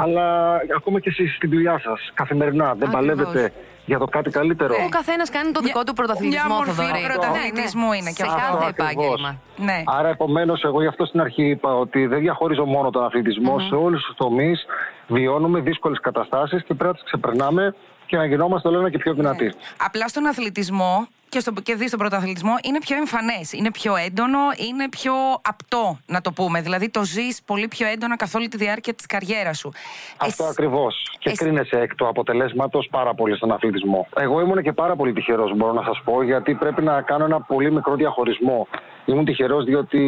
Αλλά 0.00 0.56
ακόμα 0.76 1.00
και 1.00 1.08
εσείς 1.08 1.34
στην 1.34 1.50
δουλειά 1.50 1.80
σας, 1.84 2.10
καθημερινά, 2.14 2.74
δεν 2.74 2.90
παλεύετε 2.90 3.52
για 3.86 3.98
το 3.98 4.06
κάτι 4.06 4.30
καλύτερο; 4.30 4.74
Ο 4.84 4.88
καθένας 4.88 5.30
κάνει 5.30 5.52
το 5.52 5.60
δικό 5.60 5.82
του 5.84 5.92
πρωταθλητισμό, 5.92 6.46
Μια 6.46 6.54
μορφή 6.54 7.08
πρωταθλητισμού 7.12 7.92
είναι 7.92 8.10
και 8.10 8.22
αυτό. 8.22 8.34
Σε 8.34 8.46
κάθε 8.46 8.68
επάγγελμα. 8.68 9.40
Ναι. 9.56 9.82
Άρα, 9.86 10.08
επομένως, 10.08 10.62
εγώ 10.64 10.80
γι' 10.80 10.86
αυτό 10.86 11.04
στην 11.04 11.20
αρχή 11.20 11.44
είπα 11.48 11.74
ότι 11.74 12.06
δεν 12.06 12.20
διαχωρίζω 12.20 12.64
μόνο 12.64 12.90
τον 12.90 13.04
αθλητισμό. 13.04 13.56
Mm-hmm. 13.56 13.68
Σε 13.68 13.74
όλους 13.74 14.04
τους 14.04 14.16
τομείς 14.16 14.66
βιώνουμε 15.06 15.60
δύσκολες 15.60 16.00
καταστάσεις 16.00 16.64
και 16.64 16.74
πρέπει 16.74 16.84
να 16.84 16.92
τις 16.92 17.02
ξεπερνάμε 17.04 17.74
και 18.06 18.16
να 18.16 18.24
γινόμαστε 18.24 18.68
όλο 18.68 18.78
ένα 18.78 18.90
και 18.90 18.98
πιο 18.98 19.14
δυνατοί. 19.14 19.44
Ναι. 19.44 19.52
Απλά 19.84 20.08
στον 20.08 20.26
αθλητισμό 20.26 21.08
και, 21.28 21.40
στο, 21.40 21.52
και 21.62 21.74
δεις 21.74 21.86
στον 21.86 21.98
πρωταθλητισμό 21.98 22.54
είναι 22.62 22.78
πιο 22.78 22.96
εμφανές, 22.96 23.52
είναι 23.52 23.70
πιο 23.70 23.96
έντονο, 23.96 24.38
είναι 24.68 24.88
πιο 24.88 25.12
απτό 25.42 25.98
να 26.06 26.20
το 26.20 26.32
πούμε. 26.32 26.60
Δηλαδή 26.60 26.90
το 26.90 27.04
ζεις 27.04 27.42
πολύ 27.42 27.68
πιο 27.68 27.86
έντονα 27.86 28.16
καθ' 28.16 28.34
όλη 28.34 28.48
τη 28.48 28.56
διάρκεια 28.56 28.94
της 28.94 29.06
καριέρας 29.06 29.58
σου. 29.58 29.72
Αυτό 30.16 30.42
Εσύ... 30.42 30.52
ακριβώς. 30.52 31.16
Και 31.18 31.28
Εσύ... 31.30 31.44
κρίνεσαι 31.44 31.80
εκ 31.80 31.94
του 31.94 32.08
αποτελέσματος 32.08 32.88
πάρα 32.90 33.14
πολύ 33.14 33.36
στον 33.36 33.52
αθλητισμό. 33.52 34.08
Εγώ 34.16 34.40
ήμουν 34.40 34.62
και 34.62 34.72
πάρα 34.72 34.96
πολύ 34.96 35.12
τυχερός, 35.12 35.56
μπορώ 35.56 35.72
να 35.72 35.82
σας 35.82 36.00
πω, 36.04 36.22
γιατί 36.22 36.54
πρέπει 36.54 36.82
να 36.82 37.02
κάνω 37.02 37.24
ένα 37.24 37.40
πολύ 37.40 37.72
μικρό 37.72 37.94
διαχωρισμό. 37.94 38.68
Ήμουν 39.04 39.24
τυχερός 39.24 39.64
διότι 39.64 39.98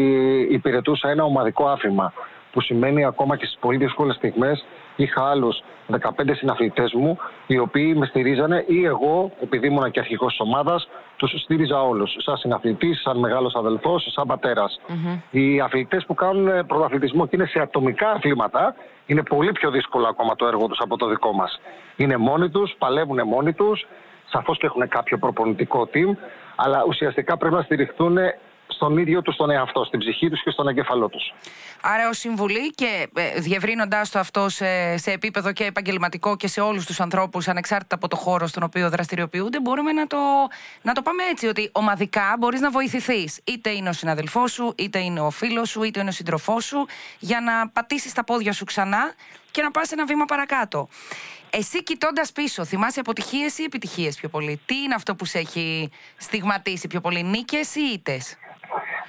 υπηρετούσα 0.50 1.08
ένα 1.10 1.24
ομαδικό 1.24 1.68
άφημα 1.68 2.12
που 2.52 2.60
σημαίνει 2.60 3.04
ακόμα 3.04 3.36
και 3.36 3.44
στις 3.44 3.58
πολύ 3.60 3.76
δύσκολες 3.76 4.16
στιγμές 4.16 4.64
είχα 4.96 5.30
άλλους 5.30 5.62
15 5.90 5.98
συναθλητές 6.32 6.92
μου, 6.92 7.18
οι 7.46 7.58
οποίοι 7.58 7.94
με 7.96 8.06
στηρίζανε 8.06 8.64
ή 8.66 8.84
εγώ, 8.84 9.32
επειδή 9.42 9.66
ήμουν 9.66 9.90
και 9.90 10.00
αρχηγός 10.00 10.30
της 10.30 10.40
ομάδας, 10.40 10.88
τους 11.28 11.40
στήριζα 11.42 11.82
όλους. 11.82 12.16
Σαν 12.18 12.36
συναθλητής, 12.36 13.00
σαν 13.00 13.18
μεγάλος 13.18 13.54
αδελφός, 13.54 14.08
σαν 14.12 14.26
πατερα 14.26 14.64
Οι 15.30 15.60
αθλητές 15.60 16.04
που 16.06 16.14
κάνουν 16.14 16.66
πρωταθλητισμό 16.66 17.26
και 17.26 17.36
είναι 17.36 17.46
σε 17.46 17.60
ατομικά 17.60 18.10
αθλήματα, 18.10 18.74
είναι 19.06 19.22
πολύ 19.22 19.52
πιο 19.52 19.70
δύσκολο 19.70 20.06
ακόμα 20.06 20.36
το 20.36 20.46
έργο 20.46 20.66
τους 20.66 20.78
από 20.80 20.96
το 20.96 21.06
δικό 21.06 21.32
μας. 21.32 21.60
Είναι 21.96 22.16
μόνοι 22.16 22.48
τους, 22.50 22.74
παλεύουν 22.78 23.26
μόνοι 23.26 23.52
τους, 23.52 23.86
σαφώς 24.30 24.58
και 24.58 24.66
έχουν 24.66 24.88
κάποιο 24.88 25.18
προπονητικό 25.18 25.88
team, 25.92 26.16
αλλά 26.56 26.84
ουσιαστικά 26.86 27.36
πρέπει 27.36 27.54
να 27.54 27.62
στηριχθούν 27.62 28.16
στον 28.80 28.98
ίδιο 28.98 29.22
τους 29.22 29.36
τον 29.36 29.50
εαυτό, 29.50 29.84
στην 29.84 29.98
ψυχή 29.98 30.28
τους 30.30 30.42
και 30.42 30.50
στον 30.50 30.68
εγκέφαλό 30.68 31.08
τους. 31.08 31.34
Άρα, 31.82 32.08
ως 32.08 32.18
συμβουλή 32.18 32.70
και 32.70 33.08
ε, 33.14 33.40
διευρύνοντάς 33.40 34.10
το 34.10 34.18
αυτό 34.18 34.48
σε, 34.48 34.96
σε 34.96 35.10
επίπεδο 35.10 35.52
και 35.52 35.64
επαγγελματικό 35.64 36.36
και 36.36 36.48
σε 36.48 36.60
όλους 36.60 36.86
τους 36.86 37.00
ανθρώπους, 37.00 37.48
ανεξάρτητα 37.48 37.94
από 37.94 38.08
το 38.08 38.16
χώρο 38.16 38.46
στον 38.46 38.62
οποίο 38.62 38.90
δραστηριοποιούνται, 38.90 39.60
μπορούμε 39.60 39.92
να 39.92 40.06
το, 40.06 40.16
να 40.82 40.92
το 40.92 41.02
πάμε 41.02 41.22
έτσι, 41.30 41.46
ότι 41.46 41.68
ομαδικά 41.72 42.36
μπορείς 42.38 42.60
να 42.60 42.70
βοηθηθείς. 42.70 43.40
Είτε 43.44 43.70
είναι 43.70 43.88
ο 43.88 43.92
συναδελφός 43.92 44.52
σου, 44.52 44.74
είτε 44.76 44.98
είναι 44.98 45.20
ο 45.20 45.30
φίλος 45.30 45.68
σου, 45.68 45.82
είτε 45.82 46.00
είναι 46.00 46.08
ο 46.08 46.12
σύντροφός 46.12 46.64
σου, 46.64 46.86
για 47.18 47.40
να 47.40 47.68
πατήσεις 47.68 48.12
τα 48.12 48.24
πόδια 48.24 48.52
σου 48.52 48.64
ξανά 48.64 49.14
και 49.50 49.62
να 49.62 49.70
πας 49.70 49.92
ένα 49.92 50.04
βήμα 50.04 50.24
παρακάτω. 50.24 50.88
Εσύ 51.50 51.82
κοιτώντας 51.82 52.32
πίσω, 52.32 52.64
θυμάσαι 52.64 53.00
αποτυχίες 53.00 53.58
ή 53.58 53.62
επιτυχίες 53.62 54.16
πιο 54.16 54.28
πολύ; 54.28 54.60
Τι 54.66 54.76
είναι 54.76 54.94
αυτό 54.94 55.14
που 55.14 55.24
σε 55.24 55.38
έχει 55.38 55.90
στιγματίσει 56.16 56.86
πιο 56.86 57.00
πολύ, 57.00 57.22
νίκες 57.22 57.74
ή 57.74 57.80
ήττες; 57.92 58.36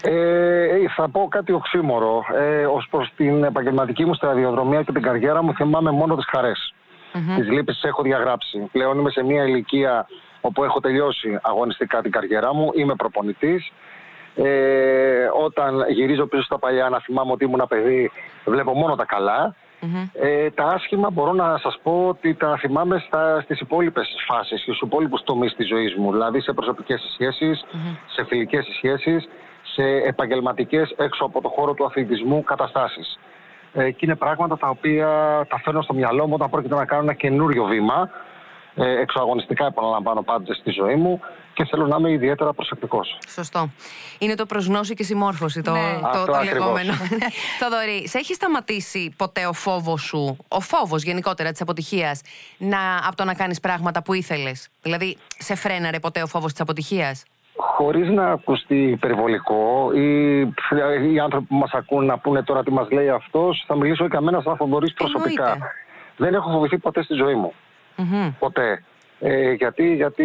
Ε, 0.03 0.87
θα 0.95 1.09
πω 1.09 1.27
κάτι 1.29 1.51
οξύμορο. 1.51 2.23
Ε, 2.35 2.65
Ω 2.65 2.83
προς 2.89 3.11
την 3.15 3.43
επαγγελματική 3.43 4.05
μου 4.05 4.13
σταδιοδρομία 4.13 4.83
και 4.83 4.91
την 4.91 5.01
καριέρα 5.01 5.43
μου, 5.43 5.53
θυμάμαι 5.53 5.91
μόνο 5.91 6.15
τις 6.15 6.25
χαρές. 6.29 6.73
Mm-hmm. 7.13 7.35
Τις 7.35 7.49
λύπε 7.49 7.73
έχω 7.81 8.01
διαγράψει. 8.01 8.69
Πλέον 8.71 8.99
είμαι 8.99 9.09
σε 9.09 9.23
μια 9.23 9.43
ηλικία 9.43 10.07
όπου 10.41 10.63
έχω 10.63 10.79
τελειώσει 10.79 11.39
αγωνιστικά 11.41 12.01
την 12.01 12.11
καριέρα 12.11 12.53
μου. 12.53 12.71
Είμαι 12.75 12.95
προπονητής. 12.95 13.71
Ε, 14.35 15.29
όταν 15.43 15.85
γυρίζω 15.89 16.25
πίσω 16.25 16.43
στα 16.43 16.59
παλιά 16.59 16.89
να 16.89 16.99
θυμάμαι 16.99 17.31
ότι 17.31 17.45
ήμουν 17.45 17.65
παιδί, 17.67 18.11
βλέπω 18.45 18.73
μόνο 18.73 18.95
τα 18.95 19.05
καλά. 19.05 19.55
Ε, 20.13 20.49
τα 20.49 20.63
άσχημα 20.65 21.09
μπορώ 21.09 21.33
να 21.33 21.57
σας 21.57 21.79
πω 21.83 22.07
ότι 22.07 22.33
τα 22.33 22.57
θυμάμαι 22.57 23.03
στα, 23.07 23.41
στις 23.41 23.59
υπόλοιπες 23.59 24.07
φάσεις, 24.27 24.61
στους 24.61 24.79
υπόλοιπους 24.81 25.23
τομείς 25.23 25.55
της 25.55 25.67
ζωής 25.67 25.95
μου. 25.95 26.11
Δηλαδή 26.11 26.41
σε 26.41 26.53
προσωπικές 26.53 27.01
σχέσεις, 27.13 27.65
σε 28.05 28.25
φιλικές 28.25 28.65
σχέσεις, 28.75 29.27
σε 29.73 29.83
επαγγελματικές 29.83 30.93
έξω 30.97 31.25
από 31.25 31.41
το 31.41 31.49
χώρο 31.49 31.73
του 31.73 31.85
αθλητισμού 31.85 32.43
καταστάσεις. 32.43 33.19
Ε, 33.73 33.91
και 33.91 33.99
είναι 33.99 34.15
πράγματα 34.15 34.57
τα 34.57 34.69
οποία 34.69 35.07
τα 35.49 35.59
φέρνω 35.63 35.81
στο 35.81 35.93
μυαλό 35.93 36.27
μου 36.27 36.33
όταν 36.33 36.49
πρόκειται 36.49 36.75
να 36.75 36.85
κάνω 36.85 37.01
ένα 37.01 37.13
καινούριο 37.13 37.63
βήμα, 37.63 38.09
ε, 38.75 38.99
εξωαγωνιστικά 38.99 39.65
επαναλαμβάνω 39.65 40.21
πάντοτε 40.21 40.53
στη 40.53 40.71
ζωή 40.71 40.95
μου 40.95 41.19
και 41.53 41.65
θέλω 41.65 41.87
να 41.87 41.95
είμαι 41.99 42.11
ιδιαίτερα 42.11 42.53
προσεκτικός. 42.53 43.17
Σωστό. 43.27 43.69
Είναι 44.19 44.35
το 44.35 44.45
προσγνώση 44.45 44.93
και 44.93 45.03
συμμόρφωση 45.03 45.61
το, 45.61 45.71
ναι. 45.71 45.99
το, 46.13 46.25
το, 46.25 46.31
το 46.31 46.43
λεγόμενο. 46.43 46.93
Θοδωρή, 47.59 48.07
σε 48.07 48.17
έχει 48.17 48.33
σταματήσει 48.33 49.13
ποτέ 49.17 49.45
ο 49.45 49.53
φόβος 49.53 50.01
σου, 50.01 50.37
ο 50.47 50.59
φόβος 50.59 51.03
γενικότερα 51.03 51.51
της 51.51 51.61
αποτυχίας, 51.61 52.21
από 53.07 53.15
το 53.15 53.23
να 53.23 53.33
κάνεις 53.33 53.59
πράγματα 53.59 54.03
που 54.03 54.13
ήθελες; 54.13 54.67
Δηλαδή, 54.81 55.17
σε 55.37 55.55
φρέναρε 55.55 55.99
ποτέ 55.99 56.21
ο 56.21 56.27
φόβος 56.27 56.51
της 56.51 56.61
αποτυχίας; 56.61 57.23
Χωρίς 57.63 58.09
να 58.09 58.31
ακουστεί 58.31 58.81
υπερβολικό 58.81 59.91
ή 59.93 60.39
οι 61.13 61.19
άνθρωποι 61.19 61.45
που 61.45 61.55
μας 61.55 61.71
ακούν 61.71 62.05
να 62.05 62.17
πούνε 62.17 62.43
τώρα 62.43 62.63
τι 62.63 62.71
μας 62.71 62.91
λέει 62.91 63.09
αυτός, 63.09 63.63
θα 63.67 63.75
μιλήσω 63.75 64.05
για 64.05 64.21
μένα 64.21 64.41
σαν 64.41 64.55
Θοδωρής 64.55 64.93
προσωπικά. 64.93 65.57
Δεν 66.17 66.33
έχω 66.33 66.51
φοβηθεί 66.51 66.77
ποτέ 66.77 67.03
στη 67.03 67.13
ζωή 67.13 67.33
μου. 67.35 67.53
Ποτέ. 68.39 68.83
Ε, 69.19 69.51
γιατί, 69.51 69.95
γιατί 69.95 70.23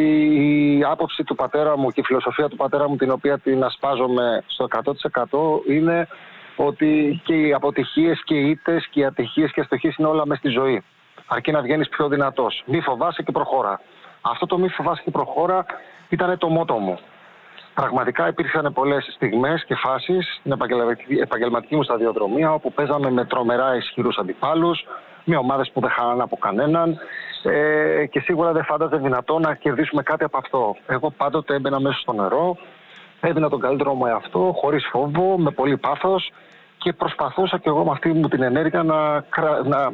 η 0.79 0.85
άποψη 0.85 1.25
του 1.25 1.35
πατέρα 1.35 1.79
μου 1.79 1.91
και 1.91 2.01
η 2.01 2.03
φιλοσοφία 2.03 2.49
του 2.49 2.57
πατέρα 2.57 2.89
μου 2.89 2.97
την 2.97 3.11
οποία 3.11 3.39
την 3.39 3.65
ασπάζομαι 3.65 4.43
στο 4.47 4.69
100% 4.71 5.71
είναι 5.71 6.09
ότι 6.57 7.21
και 7.25 7.35
οι 7.35 7.53
αποτυχίες 7.53 8.23
και 8.25 8.35
οι 8.35 8.51
ήττες 8.51 8.87
και 8.91 9.01
οι 9.01 9.05
ατυχίες 9.05 9.53
και 9.53 9.61
οι 9.61 9.63
αστοχίες 9.63 9.97
είναι 9.97 10.09
όλα 10.09 10.27
μέσα 10.27 10.41
στη 10.41 10.49
ζωή. 10.49 10.83
Αρκεί 11.27 11.53
να 11.53 11.61
βγαίνεις 11.61 11.89
πιο 11.89 12.09
δυνατός. 12.09 12.63
Μη 12.67 12.81
φοβάσαι 12.81 13.23
και 13.23 13.33
προχώρα. 13.33 13.81
Αυτό 14.21 14.47
το 14.47 14.59
μη 14.59 14.69
φοβάσαι 14.69 15.03
και 15.05 15.11
προχώρα 15.11 15.67
ήταν 16.09 16.39
το 16.39 16.49
μότο 16.49 16.75
μου. 16.75 16.99
Πραγματικά 17.81 18.29
υπήρχαν 18.29 18.73
πολλές 18.73 19.09
στιγμές 19.15 19.65
και 19.65 19.75
φάσεις 19.75 20.37
στην 20.39 20.53
επαγγελματική 21.23 21.77
μου 21.77 21.83
σταδιοδρομία 21.83 22.53
όπου 22.53 22.73
παίζαμε 22.73 23.11
με 23.11 23.25
τρομερά 23.25 23.77
ισχυρούς 23.77 24.19
αντιπάλους, 24.19 24.87
με 25.25 25.37
ομάδες 25.37 25.71
που 25.73 25.81
δεν 25.81 25.91
χάνανε 25.91 26.23
από 26.23 26.37
κανέναν 26.37 26.99
ε, 27.43 28.07
και 28.07 28.21
σίγουρα 28.21 28.53
δεν 28.53 28.65
φάνταζε 28.65 28.97
δυνατό 28.97 29.39
να 29.39 29.55
κερδίσουμε 29.55 30.03
κάτι 30.03 30.25
από 30.25 30.39
αυτό. 30.39 30.77
Εγώ 30.87 31.11
πάντοτε 31.11 31.55
έμπαινα 31.55 31.81
μέσα 31.81 31.99
στο 31.99 32.13
νερό, 32.13 32.57
έδινα 33.21 33.49
τον 33.49 33.61
καλύτερο 33.61 33.95
μου 33.95 34.07
εαυτό, 34.07 34.55
χωρίς 34.57 34.89
φόβο, 34.91 35.39
με 35.39 35.51
πολύ 35.51 35.77
πάθος 35.77 36.31
και 36.79 36.93
προσπαθούσα 36.93 37.59
και 37.59 37.69
εγώ 37.69 37.85
με 37.85 37.91
αυτή 37.91 38.09
μου 38.09 38.29
την 38.29 38.43
ενέργεια 38.43 38.83
να, 38.83 39.25
να 39.65 39.93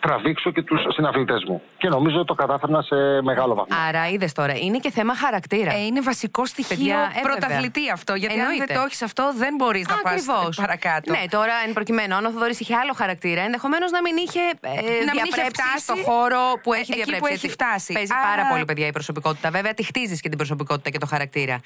τραβήξω 0.00 0.50
και 0.50 0.62
τους 0.62 0.80
συναθλητέ 0.88 1.34
μου. 1.48 1.62
Και 1.78 1.88
νομίζω 1.88 2.16
ότι 2.16 2.26
το 2.26 2.34
κατάφερνα 2.34 2.82
σε 2.82 2.96
μεγάλο 3.22 3.54
βαθμό. 3.54 3.76
Άρα 3.88 4.08
είδες 4.08 4.32
τώρα, 4.32 4.54
είναι 4.56 4.78
και 4.78 4.90
θέμα 4.90 5.14
χαρακτήρα. 5.16 5.72
Ε, 5.72 5.84
είναι 5.84 6.00
βασικό 6.00 6.46
στοιχείο 6.46 6.76
Παιδιά, 6.76 7.12
ε, 7.16 7.20
πρωταθλητή 7.20 7.90
αυτό. 7.90 8.14
Γιατί 8.14 8.34
Εννοείται. 8.34 8.60
αν 8.60 8.66
δεν 8.66 8.76
το 8.76 8.82
έχεις 8.86 9.02
αυτό, 9.02 9.32
δεν 9.36 9.54
μπορείς 9.54 9.86
να 9.88 9.96
πας 9.96 10.54
παρακάτω. 10.56 11.12
Ναι, 11.12 11.22
τώρα 11.30 11.52
εν 11.66 11.72
προκειμένου, 11.72 12.14
αν 12.14 12.24
ο 12.24 12.30
Θοδωρής 12.30 12.60
είχε 12.60 12.74
άλλο 12.74 12.92
χαρακτήρα, 12.92 13.42
ενδεχομένως 13.42 13.90
να 13.90 14.00
μην 14.00 14.16
είχε 14.16 14.40
ε, 14.60 15.04
να 15.04 15.12
διαπρέψει 15.12 15.62
στο 15.78 15.94
χώρο 16.04 16.38
που 16.62 16.72
έχει 16.72 16.92
διαπρέψει. 16.94 17.20
Που 17.20 17.26
έχει 17.26 17.48
φτάσει. 17.48 17.92
Παίζει 17.92 18.12
Άρα... 18.12 18.28
πάρα 18.28 18.48
πολύ, 18.50 18.64
παιδιά, 18.64 18.86
η 18.86 18.92
προσωπικότητα. 18.92 19.50
Βέβαια, 19.50 19.74
τη 19.74 19.82
χτίζεις 19.82 20.20
και 20.20 20.28
την 20.28 20.38
προσωπικότητα 20.38 20.90
και 20.90 20.98
το 20.98 21.06
χαρακτήρα. 21.06 21.60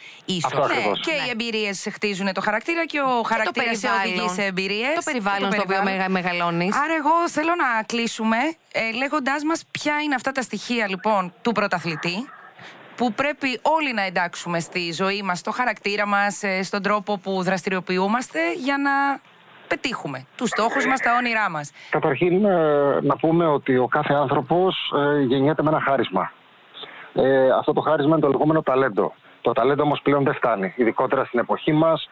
σω. 0.51 0.67
Ναι, 0.67 0.83
και 1.01 1.15
οι 1.27 1.31
εμπειρίες 1.31 1.89
χτίζουν 1.93 2.33
το 2.33 2.41
χαρακτήρα 2.41 2.85
και 2.87 3.01
ο 3.01 3.23
χαρακτήρας 3.23 3.79
σε 3.79 3.89
οδηγεί 3.99 4.29
σε 4.29 4.43
εμπειρίες. 4.43 4.95
Το 4.95 5.03
περιβάλλον 5.05 5.53
στο 5.53 5.63
οποίο 5.63 5.83
μεγαλώνεις. 6.09 6.77
Άρα, 6.77 6.95
εγώ 7.01 7.29
θέλω 7.29 7.53
να 7.65 7.69
κλείσουμε 8.07 8.37
ε, 8.73 8.97
λέγοντάς 8.97 9.45
μας 9.45 9.65
ποια 9.71 9.95
είναι 10.05 10.15
αυτά 10.15 10.33
τα 10.33 10.43
στοιχεία 10.43 10.89
λοιπόν 10.89 11.33
του 11.43 11.53
πρωταθλητή 11.53 12.29
που 12.97 13.13
πρέπει 13.13 13.61
όλοι 13.63 13.93
να 13.95 14.03
εντάξουμε 14.03 14.61
στη 14.61 14.93
ζωή 14.93 15.23
μας, 15.23 15.39
στο 15.39 15.51
χαρακτήρα 15.51 16.07
μας, 16.07 16.43
ε, 16.43 16.63
στον 16.63 16.83
τρόπο 16.83 17.19
που 17.19 17.43
δραστηριοποιούμαστε 17.43 18.39
για 18.53 18.77
να 18.79 18.91
πετύχουμε 19.69 20.27
τους 20.37 20.49
στόχους 20.49 20.87
μας, 20.87 21.01
τα 21.01 21.11
όνειρά 21.19 21.51
μας. 21.51 21.73
Καταρχήν 21.91 22.45
ε, 22.45 22.55
να 23.03 23.17
πούμε 23.17 23.47
ότι 23.47 23.77
ο 23.77 23.87
κάθε 23.87 24.15
άνθρωπος 24.15 24.93
ε, 24.97 25.21
γεννιέται 25.23 25.63
με 25.63 25.69
ένα 25.69 25.81
χάρισμα. 25.81 26.33
Ε, 27.15 27.51
αυτό 27.59 27.73
το 27.73 27.81
χάρισμα 27.81 28.13
είναι 28.13 28.27
το 28.27 28.29
λεγόμενο 28.29 28.63
ταλέντο. 28.63 29.15
Το 29.41 29.53
ταλέντο 29.53 29.83
όμως 29.83 30.01
πλέον 30.03 30.25
δεν 30.25 30.35
φτάνει, 30.35 30.73
ειδικότερα 30.77 31.25
στην 31.25 31.39
εποχή 31.39 31.73
μας 31.73 32.09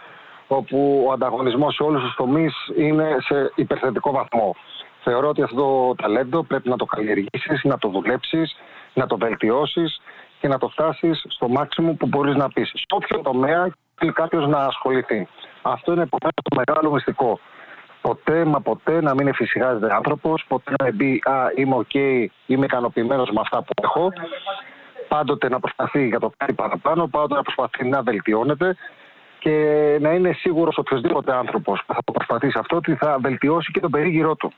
όπου 0.46 1.04
ο 1.08 1.12
ανταγωνισμός 1.12 1.74
σε 1.74 1.82
όλους 1.82 2.02
τους 2.02 2.14
τομείς 2.14 2.54
είναι 2.76 3.16
σε 3.18 3.52
υπερθετικό 3.54 4.10
βαθμό. 4.12 4.56
Θεωρώ 5.04 5.28
ότι 5.28 5.42
αυτό 5.42 5.56
το 5.56 5.94
ταλέντο 6.02 6.42
πρέπει 6.42 6.68
να 6.68 6.76
το 6.76 6.84
καλλιεργήσεις, 6.84 7.62
να 7.62 7.78
το 7.78 7.88
δουλέψεις, 7.88 8.56
να 8.94 9.06
το 9.06 9.16
βελτιώσεις 9.16 10.00
και 10.40 10.48
να 10.48 10.58
το 10.58 10.68
φτάσεις 10.68 11.24
στο 11.28 11.48
μάξιμουμ 11.48 11.92
που 11.92 12.06
μπορείς 12.06 12.34
να 12.34 12.48
πεις. 12.48 12.70
Στο 12.74 12.96
όποιο 12.96 13.20
τομέα 13.20 13.74
θέλει 13.94 14.12
κάποιος 14.12 14.46
να 14.46 14.58
ασχοληθεί. 14.58 15.28
Αυτό 15.62 15.92
είναι 15.92 16.02
επομένως 16.02 16.40
το 16.42 16.56
μεγάλο 16.56 16.92
μυστικό. 16.92 17.40
Ποτέ 18.00 18.44
μα 18.44 18.60
ποτέ 18.60 19.00
να 19.00 19.14
μην 19.14 19.26
εφησυχάζεται 19.26 19.94
άνθρωπος, 19.94 20.44
ποτέ 20.48 20.72
να 20.82 20.92
πει 20.92 21.22
«Α, 21.24 21.32
είμαι 21.54 21.74
οκ, 21.74 21.94
είμαι 22.46 22.64
ικανοποιημένος 22.64 23.30
με 23.30 23.40
αυτά 23.40 23.62
που 23.62 23.72
έχω». 23.82 24.12
Πάντοτε 25.08 25.48
να 25.48 25.60
προσπαθεί 25.60 26.06
για 26.06 26.20
το 26.20 26.32
κάτι 26.36 26.52
παραπάνω, 26.52 27.06
πάντοτε 27.06 27.34
να 27.34 27.42
προσπαθεί 27.42 27.88
να 27.88 28.02
βελτιώνεται 28.02 28.76
και 29.38 29.98
να 30.00 30.10
είναι 30.10 30.32
σίγουρος 30.32 30.78
οποιοδήποτε 30.78 31.34
άνθρωπος 31.34 31.82
που 31.86 31.94
θα 31.94 32.00
το 32.04 32.12
προσπαθήσει 32.12 32.58
αυτό 32.58 32.76
ότι 32.76 32.94
θα 32.94 33.18
βελτιώσει 33.20 33.70
και 33.72 33.80
τον 33.80 33.90
περίγυρό 33.90 34.34
του. 34.36 34.52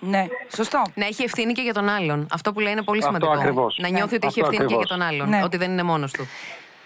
Ναι, 0.00 0.26
σωστό. 0.56 0.82
Να 0.94 1.06
έχει 1.06 1.22
ευθύνη 1.22 1.52
και 1.52 1.62
για 1.62 1.72
τον 1.74 1.88
άλλον. 1.88 2.26
Αυτό 2.32 2.52
που 2.52 2.60
λέει 2.60 2.72
είναι 2.72 2.82
πολύ 2.82 3.02
σημαντικό. 3.02 3.30
Ακριβώς. 3.32 3.78
Να 3.80 3.88
νιώθει 3.88 4.14
ότι 4.14 4.26
έχει 4.26 4.40
ευθύνη 4.40 4.64
και 4.64 4.74
για 4.74 4.86
τον 4.86 5.02
άλλον. 5.02 5.28
Ναι. 5.28 5.40
Ότι 5.44 5.56
δεν 5.56 5.70
είναι 5.70 5.82
μόνος 5.82 6.12
του. 6.12 6.26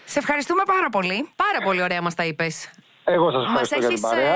Σε 0.05 0.19
ευχαριστούμε 0.19 0.61
πάρα 0.65 0.89
πολύ. 0.91 1.29
Πάρα 1.35 1.65
πολύ 1.65 1.81
ωραία 1.81 2.01
μας 2.01 2.15
τα 2.15 2.25
είπες. 2.25 2.69
Εγώ 3.03 3.31
σας 3.31 3.41
Μας 3.47 3.49
ευχαριστώ 3.49 3.75
για 3.79 3.87
την 3.87 3.95
έχεις 3.95 4.07
παρέα. 4.09 4.35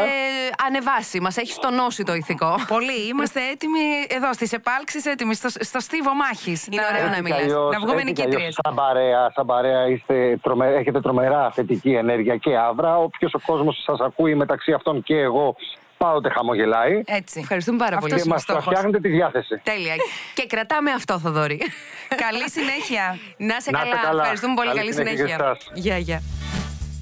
ανεβάσει, 0.67 1.19
μας 1.19 1.37
έχεις 1.37 1.57
τονώσει 1.57 2.03
το 2.03 2.13
ηθικό. 2.13 2.55
Πολύ. 2.67 3.07
Είμαστε 3.07 3.39
έτοιμοι 3.51 3.79
εδώ 4.07 4.33
στις 4.33 4.53
επάλξεις, 4.53 5.05
έτοιμοι 5.05 5.35
στο, 5.35 5.49
στο 5.59 5.79
στίβο 5.79 6.13
μάχης. 6.13 6.67
Είναι 6.67 6.81
ωραίο 6.91 7.01
να 7.01 7.07
Έτσι 7.07 7.15
κι 7.15 7.23
μιλάς. 7.23 7.39
αλλιώς- 7.41 7.73
Να 7.73 7.79
βγούμε 7.79 8.01
έτσι 8.01 8.13
κι 8.13 8.21
αλλιώς, 8.21 8.33
νικήτριες. 8.35 8.57
Σαν 8.63 8.75
παρέα, 8.75 9.31
σαν 9.35 9.45
παρέα 9.45 9.87
είστε, 9.87 10.37
τρομε- 10.41 10.75
έχετε 10.77 11.01
τρομερά 11.01 11.51
θετική 11.51 11.91
ενέργεια 11.93 12.37
και 12.37 12.57
άβρα. 12.57 12.97
Όποιος 12.97 13.33
ο 13.33 13.39
κόσμος 13.45 13.83
σας 13.85 13.99
ακούει 13.99 14.35
μεταξύ 14.35 14.71
αυτών 14.73 15.03
και 15.03 15.15
εγώ, 15.17 15.55
πάντοτε 15.97 16.29
χαμογελάει. 16.29 17.01
Έτσι. 17.05 17.39
Ευχαριστούμε 17.39 17.77
πάρα 17.77 17.95
Αυτός 17.95 18.09
πολύ. 18.09 18.21
είναι 18.21 18.29
ο 18.31 18.33
Μας 18.33 18.41
στόχος. 18.41 18.63
φτιάχνετε 18.65 18.99
τη 18.99 19.09
διάθεση. 19.09 19.59
Τέλεια. 19.63 19.95
και 20.33 20.45
κρατάμε 20.47 20.91
αυτό, 20.91 21.19
Θοδωρή. 21.19 21.61
Καλή 22.25 22.49
συνέχεια. 22.49 23.17
να 23.37 23.59
σε 23.59 23.71
Να 23.71 23.79
είστε 23.79 23.89
καλά. 23.89 24.01
καλά. 24.07 24.19
Ευχαριστούμε 24.21 24.53
πολύ. 24.55 24.67
Καλή 24.67 24.79
Καλή 24.79 24.93
συνέχεια 24.93 25.17
συνέχεια. 25.17 25.37
και 25.37 25.43
εσάς. 25.43 25.69
Γεια, 25.73 25.97
γεια. 25.97 26.21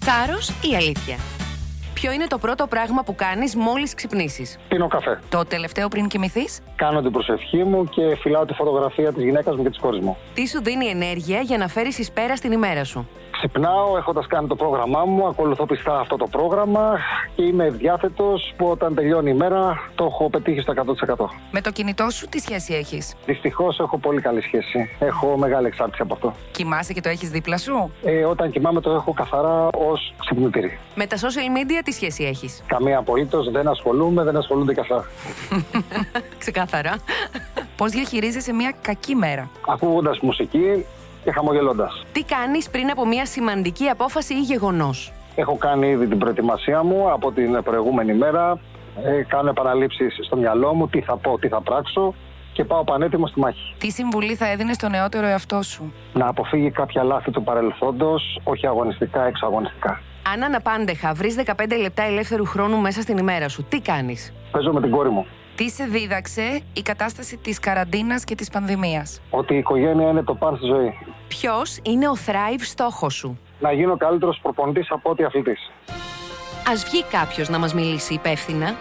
Θάρρος 0.06 0.50
ή 0.50 0.76
αλήθεια; 0.76 1.18
Ποιο 1.94 2.12
είναι 2.12 2.28
το 2.28 2.38
πρώτο 2.38 2.68
πράγμα 2.68 3.04
που 3.04 3.16
κάνεις 3.16 3.56
μόλις 3.56 3.94
ξυπνήσεις; 3.94 4.60
Πίνω 4.68 4.88
καφέ. 4.88 5.20
Το 5.30 5.46
τελευταίο 5.46 5.88
πριν 5.88 6.08
κοιμηθείς; 6.08 6.60
Κάνω 6.76 7.02
την 7.02 7.12
προσευχή 7.12 7.64
μου 7.64 7.86
και 7.90 8.16
φυλάω 8.22 8.46
τη 8.46 8.54
φωτογραφία 8.54 9.14
της 9.14 9.24
γυναίκας 9.24 9.56
μου 9.56 9.64
και 9.64 9.70
της 9.70 9.80
κόρης 9.80 10.00
μου. 10.04 10.18
Τι 10.34 10.48
σου 10.48 10.62
δίνει 10.64 10.86
ενέργεια 10.86 11.40
για 11.40 11.58
να 11.58 11.68
φέρεις 11.68 11.98
εις 11.98 12.12
πέρα 12.12 12.36
στην 12.36 12.52
ημέρα 12.52 12.84
σου; 12.84 13.10
Ξυπνάω 13.48 13.98
έχοντας 13.98 14.28
κάνει 14.28 14.48
το 14.48 14.56
πρόγραμμά 14.56 15.06
μου, 15.06 15.28
ακολουθώ 15.28 15.66
πιστά 15.66 16.00
αυτό 16.00 16.18
το 16.18 16.28
πρόγραμμα 16.28 16.98
και 17.36 17.44
είμαι 17.44 17.66
ευδιάθετο 17.66 18.40
που 18.58 18.68
όταν 18.68 18.96
τελειώνει 18.96 19.30
η 19.30 19.34
μέρα 19.34 19.90
το 19.96 20.06
έχω 20.06 20.30
πετύχει 20.30 20.60
στο 20.60 20.74
100%. 21.18 21.26
Με 21.52 21.62
το 21.62 21.72
κινητό 21.72 22.10
σου 22.10 22.28
τι 22.28 22.40
σχέση 22.40 22.74
έχεις; 22.74 23.16
Δυστυχώς 23.26 23.80
έχω 23.80 23.98
πολύ 23.98 24.22
καλή 24.22 24.42
σχέση. 24.42 24.90
Έχω 25.00 25.38
μεγάλη 25.38 25.68
εξάρτηση 25.68 26.02
από 26.02 26.14
αυτό. 26.14 26.34
Κοιμάσαι 26.52 26.94
και 26.94 27.02
το 27.02 27.10
έχεις 27.10 27.30
δίπλα 27.30 27.58
σου; 27.58 27.92
Ε, 28.04 28.24
όταν 28.26 28.52
κοιμάμαι 28.52 28.82
το 28.82 28.92
έχω 28.92 29.14
καθαρά 29.14 29.68
ως 29.68 30.14
ξυπνητήρι. 30.20 30.80
Με 30.96 31.06
τα 31.06 31.18
social 31.18 31.58
media 31.58 31.82
τι 31.84 31.92
σχέση 31.92 32.24
έχεις; 32.24 32.64
Καμία 32.68 32.98
απολύτως, 32.98 33.52
δεν 33.52 33.68
ασχολούμαι, 33.68 34.24
δεν 34.24 34.36
ασχολούνται 34.38 34.74
και 34.74 34.80
αυτά. 34.80 35.06
Ξεκάθαρα. 36.44 36.96
Πώς 37.78 37.92
διαχειρίζεσαι 37.92 38.54
μια 38.54 38.74
κακή 38.82 39.16
μέρα; 39.16 39.50
Ακούγοντας 39.68 40.20
μουσική 40.20 40.86
και 41.24 41.32
χαμογελώντας. 41.32 42.06
Τι 42.12 42.24
κάνεις 42.24 42.70
πριν 42.70 42.90
από 42.90 43.06
μια 43.08 43.26
σημαντική 43.26 43.88
απόφαση 43.88 44.34
ή 44.34 44.40
γεγονός; 44.40 45.12
Έχω 45.36 45.56
κάνει 45.58 45.88
ήδη 45.90 46.08
την 46.08 46.18
προετοιμασία 46.18 46.84
μου 46.84 47.12
από 47.12 47.32
την 47.32 47.64
προηγούμενη 47.64 48.14
μέρα. 48.14 48.60
Ε, 49.04 49.24
κάνω 49.28 49.50
επαναλήψεις 49.50 50.20
στο 50.26 50.36
μυαλό 50.36 50.74
μου 50.74 50.88
τι 50.88 51.02
θα 51.02 51.18
πω, 51.18 51.40
τι 51.40 51.48
θα 51.48 51.62
πράξω 51.62 52.14
και 52.54 52.64
πάω 52.64 52.84
πανέτοιμο 52.84 53.28
στη 53.28 53.40
μάχη. 53.40 53.76
Τι 53.78 53.92
συμβουλή 53.92 54.36
θα 54.36 54.48
έδινες 54.52 54.76
στο 54.76 54.90
νεότερο 54.90 55.28
εαυτό 55.28 55.62
σου; 55.62 55.94
Να 56.14 56.28
αποφύγει 56.28 56.72
κάποια 56.72 57.04
λάθη 57.04 57.32
του 57.32 57.44
παρελθόντος, 57.44 58.40
όχι 58.44 58.68
αγωνιστικά, 58.68 59.26
εξαγωνιστικά. 59.26 60.02
Αν 60.34 60.44
αναπάντεχα 60.44 61.14
βρεις 61.14 61.36
15 61.46 61.54
λεπτά 61.82 62.04
ελεύθερου 62.04 62.46
χρόνου 62.46 62.78
μέσα 62.78 63.02
στην 63.02 63.18
ημέρα 63.18 63.48
σου, 63.50 63.66
τι 63.70 63.80
κάνεις; 63.80 64.34
Παίζω 64.52 64.72
με 64.74 64.82
την 64.82 64.92
κόρη 64.92 65.10
μου. 65.10 65.26
Τι 65.56 65.70
σε 65.70 65.84
δίδαξε 65.84 66.62
η 66.74 66.82
κατάσταση 66.82 67.38
της 67.38 67.60
καραντίνας 67.60 68.24
και 68.24 68.36
της 68.36 68.50
πανδημίας; 68.50 69.22
Ότι 69.30 69.54
η 69.54 69.58
οικογένεια 69.58 70.10
είναι 70.10 70.24
το 70.24 70.36
παν 70.36 70.56
στη 70.56 70.66
ζωή. 70.66 70.94
Ποιος 71.28 71.80
είναι 71.84 72.08
ο 72.10 72.16
thrive 72.26 72.62
στόχος 72.62 73.14
σου; 73.14 73.40
Να 73.60 73.72
γίνω 73.72 73.98
καλύτερος 73.98 74.40
προπονητής 74.42 74.92
από 74.92 75.10
ό,τι 75.10 75.24
αθλητής. 75.24 75.72
Α 76.70 76.74
βγει 76.76 77.04
κάποιος 77.04 77.50
να 77.50 77.60
μας 77.60 77.74
μιλήσει 77.74 78.14
υπεύθυνα. 78.14 78.76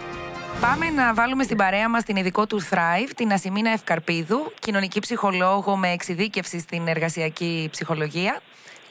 Πάμε 0.61 0.89
να 0.89 1.13
βάλουμε 1.13 1.43
στην 1.43 1.57
παρέα 1.57 1.89
μας 1.89 2.03
την 2.03 2.15
ειδικό 2.15 2.47
του 2.47 2.61
Thrive, 2.61 3.09
την 3.15 3.31
Ασημίνα 3.31 3.69
Ευκαρπίδου, 3.71 4.51
κοινωνική 4.59 4.99
ψυχολόγο 4.99 5.77
με 5.77 5.89
εξειδίκευση 5.89 6.59
στην 6.59 6.87
εργασιακή 6.87 7.67
ψυχολογία, 7.71 8.41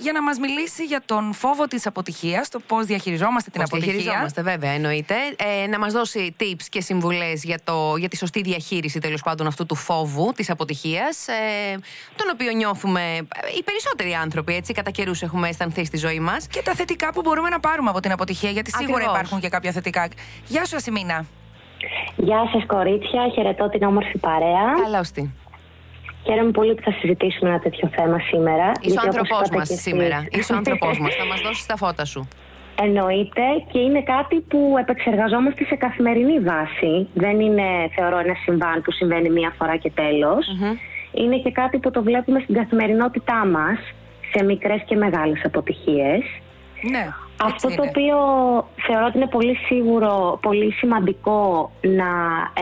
για 0.03 0.13
να 0.13 0.23
μας 0.23 0.39
μιλήσει 0.39 0.85
για 0.85 1.03
τον 1.07 1.33
φόβο 1.33 1.67
της 1.67 1.87
αποτυχίας, 1.87 2.49
το 2.49 2.61
πώς 2.67 2.87
διαχειριζόμαστε 2.87 3.51
την 3.51 3.61
Πώς 3.61 3.71
αποτυχία. 3.71 3.93
διαχειριζόμαστε, 3.93 4.43
βέβαια, 4.43 4.71
εννοείται. 4.71 5.15
Ε, 5.63 5.67
να 5.67 5.79
μας 5.79 5.93
δώσει 5.93 6.37
tips 6.41 6.65
και 6.69 6.81
συμβουλές 6.81 7.45
για, 7.45 7.59
το, 7.65 7.97
για 7.97 8.09
τη 8.09 8.17
σωστή 8.17 8.41
διαχείριση 8.41 8.99
τέλος 8.99 9.23
πάντων 9.23 9.47
αυτού 9.47 9.67
του 9.67 9.75
φόβου 9.75 10.33
της 10.37 10.51
αποτυχίας, 10.51 11.29
ε, 11.29 11.33
τον 12.17 12.27
οποίο 12.33 12.53
νιώθουμε 12.53 13.01
ε, 13.03 13.57
οι 13.59 13.63
περισσότεροι 13.63 14.13
άνθρωποι, 14.13 14.55
έτσι, 14.55 14.73
κατά 14.73 14.91
καιρούς 14.91 15.23
έχουμε 15.23 15.49
αισθανθεί 15.49 15.85
στη 15.85 15.97
ζωή 15.97 16.21
μας. 16.21 16.47
Και 16.47 16.63
τα 16.63 16.73
θετικά 16.75 17.13
που 17.13 17.21
μπορούμε 17.21 17.49
να 17.49 17.61
πάρουμε 17.61 17.91
από 17.91 18.01
την 18.01 18.13
αποτυχία, 18.13 18.51
γιατί 18.51 18.71
σίγουρα 18.71 18.95
Ακριβώς. 18.97 19.17
υπάρχουν 19.17 19.41
και 19.41 19.49
κάποια 19.49 19.73
θετικά. 19.73 20.09
Γεια 20.47 20.65
σου 20.65 20.77
Ασημίνα. 20.77 21.25
Γεια 22.17 22.49
σας 22.53 22.67
κορίτσια, 22.67 23.31
χαιρετώ 23.35 23.69
την 23.69 23.83
όμορφη 23.83 24.19
παρέα. 24.19 24.65
Καλώς 24.83 25.11
τη. 25.11 25.31
Χαίρομαι 26.25 26.51
πολύ 26.51 26.75
που 26.75 26.83
θα 26.83 26.93
συζητήσουμε 27.01 27.51
ένα 27.51 27.59
τέτοιο 27.59 27.91
θέμα 27.97 28.19
σήμερα. 28.21 28.73
Είσαι 28.81 28.99
ο 28.99 29.01
γιατί 29.03 29.19
όπως 29.19 29.19
άνθρωπός 29.19 29.39
είπατε 29.47 29.57
μας 29.59 29.69
και 29.69 29.75
εσείς- 29.75 29.87
σήμερα. 29.89 30.27
Είσαι 30.31 30.53
ο 30.53 30.57
άνθρωπός 30.57 30.99
μας. 30.99 31.15
Θα 31.15 31.25
μας 31.27 31.41
δώσεις 31.47 31.67
τα 31.67 31.77
φώτα 31.77 32.05
σου. 32.05 32.29
Εννοείται 32.83 33.43
και 33.73 33.79
είναι 33.79 34.03
κάτι 34.03 34.41
που 34.41 34.75
επεξεργαζόμαστε 34.79 35.65
σε 35.65 35.75
καθημερινή 35.77 36.39
βάση. 36.41 37.09
Δεν 37.15 37.41
είναι, 37.41 37.67
θεωρώ, 37.97 38.19
ένα 38.19 38.35
συμβάν 38.45 38.83
που 38.83 38.93
συμβαίνει 38.93 39.31
μία 39.31 39.53
φορά 39.59 39.77
και 39.77 39.91
τελος 39.91 40.47
Είναι 41.13 41.37
και 41.39 41.51
κάτι 41.51 41.79
που 41.79 41.91
το 41.91 42.03
βλέπουμε 42.03 42.41
στην 42.41 42.55
καθημερινότητά 42.55 43.47
μας, 43.47 43.79
σε 44.35 44.45
μικρές 44.45 44.83
και 44.87 44.97
μεγάλες 44.97 45.41
αποτυχίες. 45.45 46.23
Ναι, 46.91 47.07
Αυτό 47.43 47.69
έτσι 47.69 47.77
το 47.77 47.83
είναι. 47.83 47.91
οποίο 47.95 48.17
θεωρώ 48.87 49.05
ότι 49.07 49.17
είναι 49.17 49.27
πολύ 49.27 49.55
σίγουρο, 49.67 50.39
πολύ 50.43 50.73
σημαντικό 50.73 51.71
να 51.81 52.11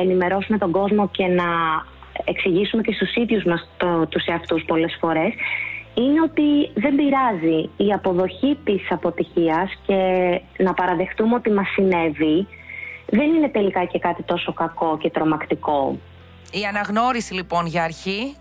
ενημερώσουμε 0.01 0.59
τον 0.59 0.71
κόσμο 0.71 1.09
και 1.09 1.27
να 1.27 1.45
εξηγήσουμε 2.25 2.83
και 2.83 2.93
στους 2.93 3.15
ίδιους 3.15 3.45
μας 3.45 3.69
το, 3.77 4.07
τους 4.07 4.25
εαυτούς 4.25 4.65
πολλές 4.65 4.97
φορές 5.01 5.33
είναι 5.95 6.21
ότι 6.21 6.71
δεν 6.75 6.95
πειράζει 6.95 7.71
η 7.77 7.93
αποδοχή 7.93 8.59
της 8.65 8.91
αποτυχίας 8.91 9.79
και 9.87 9.97
να 10.59 10.75
παραδεχτούμε 10.75 11.35
ότι 11.35 11.51
μας 11.51 11.69
συνέβη 11.69 12.47
δεν 13.07 13.35
είναι 13.35 13.49
τελικά 13.49 13.85
και 13.85 13.99
κάτι 13.99 14.23
τόσο 14.23 14.53
κακό 14.53 14.99
και 15.01 15.11
τρομακτικό. 15.11 15.99
Η 16.53 16.65
αναγνώριση 16.65 17.35
λοιπόν 17.35 17.67
για 17.67 17.83
αρχή 17.83 18.35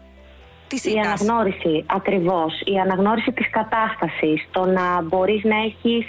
της 0.67 0.85
Η 0.85 0.89
ήττας. 0.89 1.05
αναγνώριση, 1.05 1.83
ακριβώς. 1.87 2.61
Η 2.65 2.77
αναγνώριση 2.79 3.31
της 3.31 3.49
κατάστασης. 3.49 4.47
Το 4.51 4.65
να 4.65 5.01
μπορείς 5.01 5.43
να 5.43 5.55
έχεις 5.55 6.05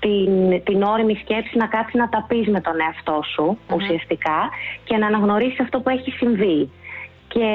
την, 0.00 0.62
την 0.64 0.82
όρημη 0.82 1.14
σκέψη 1.14 1.56
να 1.56 1.66
κάτσεις 1.66 1.94
να 1.94 2.08
τα 2.08 2.24
πεις 2.28 2.48
με 2.48 2.60
τον 2.60 2.80
εαυτό 2.80 3.20
σου 3.34 3.58
ουσιαστικά 3.74 4.48
και 4.84 4.96
να 4.96 5.06
αναγνωρίσεις 5.06 5.60
αυτό 5.60 5.80
που 5.80 5.88
έχει 5.90 6.10
συμβεί. 6.10 6.70
Και 7.34 7.46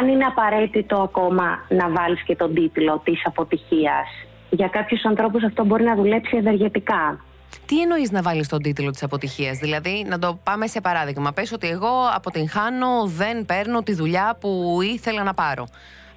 αν 0.00 0.08
είναι 0.08 0.24
απαραίτητο 0.24 0.96
ακόμα 0.96 1.64
να 1.68 1.90
βάλεις 1.90 2.22
και 2.22 2.36
τον 2.36 2.54
τίτλο 2.54 3.00
της 3.04 3.22
αποτυχίας, 3.26 4.08
για 4.50 4.68
κάποιους 4.68 5.04
ανθρώπους 5.04 5.44
αυτό 5.44 5.64
μπορεί 5.64 5.84
να 5.84 5.94
δουλέψει 5.94 6.36
ευεργετικά. 6.36 7.20
Τι 7.66 7.80
εννοείς 7.80 8.10
να 8.10 8.22
βάλεις 8.22 8.48
τον 8.48 8.62
τίτλο 8.62 8.90
της 8.90 9.02
αποτυχίας, 9.02 9.58
Δηλαδή, 9.58 10.04
να 10.08 10.18
το 10.18 10.38
πάμε 10.44 10.66
σε 10.66 10.80
παράδειγμα. 10.80 11.32
Πες 11.32 11.52
ότι 11.52 11.68
εγώ 11.68 11.90
αποτυγχάνω, 12.14 12.86
δεν 13.06 13.44
παίρνω 13.46 13.82
τη 13.82 13.94
δουλειά 13.94 14.36
που 14.40 14.78
ήθελα 14.82 15.22
να 15.22 15.34
πάρω. 15.34 15.66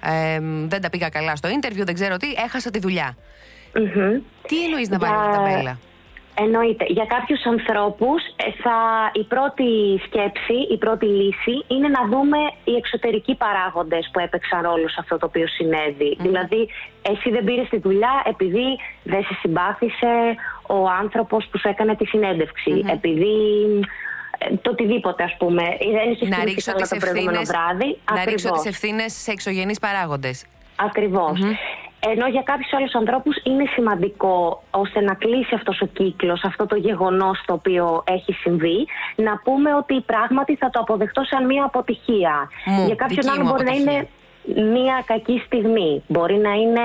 Ε, 0.04 0.38
δεν 0.66 0.80
τα 0.80 0.90
πήγα 0.90 1.08
καλά 1.08 1.36
στο 1.36 1.48
ίντερβιου, 1.48 1.84
δεν 1.84 1.94
ξέρω 1.94 2.16
τι, 2.16 2.26
έχασα 2.44 2.70
τη 2.70 2.78
δουλειά. 2.78 3.16
Μμμ. 3.74 4.20
Τι 4.46 4.64
εννοείς 4.64 4.88
να 4.88 4.96
Για- 4.96 5.08
βάλει 5.08 5.22
την 5.22 5.32
ταμπέλα. 5.36 5.78
Εννοείται. 6.38 6.84
Για 6.88 7.04
κάποιους 7.04 7.44
ανθρώπους 7.44 8.20
ε, 8.36 8.50
θα, 8.62 8.76
η 9.12 9.24
πρώτη 9.24 9.68
σκέψη, 10.06 10.56
η 10.74 10.76
πρώτη 10.78 11.06
λύση 11.06 11.64
είναι 11.68 11.88
να 11.88 12.02
δούμε 12.12 12.38
οι 12.64 12.74
εξωτερικοί 12.76 13.34
παράγοντες 13.34 14.08
που 14.12 14.18
έπαιξαν 14.20 14.62
ρόλο 14.62 14.88
σε 14.88 14.96
αυτό 15.00 15.18
το 15.18 15.26
οποίο 15.26 15.46
συνέβη. 15.46 16.16
Δηλαδή, 16.20 16.68
εσύ 17.02 17.30
δεν 17.30 17.44
πήρες 17.44 17.68
τη 17.68 17.78
δουλειά 17.78 18.22
επειδή 18.26 18.66
δεν 19.02 19.22
σε 19.22 19.34
συμπάθησε 19.40 20.12
ο 20.66 20.88
άνθρωπος 21.02 21.46
που 21.50 21.58
σου 21.58 21.68
έκανε 21.68 21.96
τη 21.96 22.04
συνέντευξη. 22.06 22.84
Επειδή 22.92 23.34
ε, 24.38 24.54
το 24.62 24.70
οτιδήποτε 24.70 25.22
ας 25.22 25.34
πούμε. 25.38 25.62
Δεν 25.96 26.10
είσαι 26.10 26.24
Να 26.26 26.44
ρίξω 26.44 26.72
καλά 26.72 26.82
τις 26.82 26.90
το 26.90 26.96
προηγούμενο 26.96 27.40
ευθύνε 27.40 27.58
βράδυ. 27.58 27.98
να 28.14 28.24
ρίξω 28.24 28.48
Ακριβώς. 28.48 28.60
τις 28.60 28.70
ευθύνες 28.70 29.12
σε 29.12 29.30
εξωγενείς 29.30 29.78
παράγοντες. 29.78 30.44
Ακριβώς. 30.76 31.40
Ενώ 32.00 32.26
για 32.26 32.42
κάποιους 32.42 32.72
άλλους 32.72 32.94
ανθρώπους 32.94 33.36
είναι 33.42 33.64
σημαντικό 33.74 34.62
ώστε 34.70 35.00
να 35.00 35.14
κλείσει 35.14 35.54
αυτός 35.54 35.80
ο 35.80 35.86
κύκλος, 35.86 36.44
αυτό 36.44 36.66
το 36.66 36.76
γεγονός 36.76 37.42
το 37.46 37.52
οποίο 37.52 38.02
έχει 38.06 38.32
συμβεί, 38.32 38.86
να 39.16 39.38
πούμε 39.38 39.74
ότι 39.74 40.00
πράγματι 40.00 40.56
θα 40.56 40.70
το 40.70 40.80
αποδεχτώ 40.80 41.24
σαν 41.24 41.46
μια 41.46 41.64
αποτυχία. 41.64 42.48
Μου, 42.64 42.86
για 42.86 42.94
κάποιον 42.94 43.20
δική 43.22 43.28
άλλο 43.28 43.44
μου 43.44 43.50
μπορεί 43.50 43.64
να 43.64 43.70
αποτυχία. 43.70 43.92
είναι 43.92 44.08
μια 44.70 45.02
κακή 45.06 45.42
στιγμή. 45.46 46.02
Μπορεί 46.06 46.36
να 46.36 46.52
είναι 46.52 46.80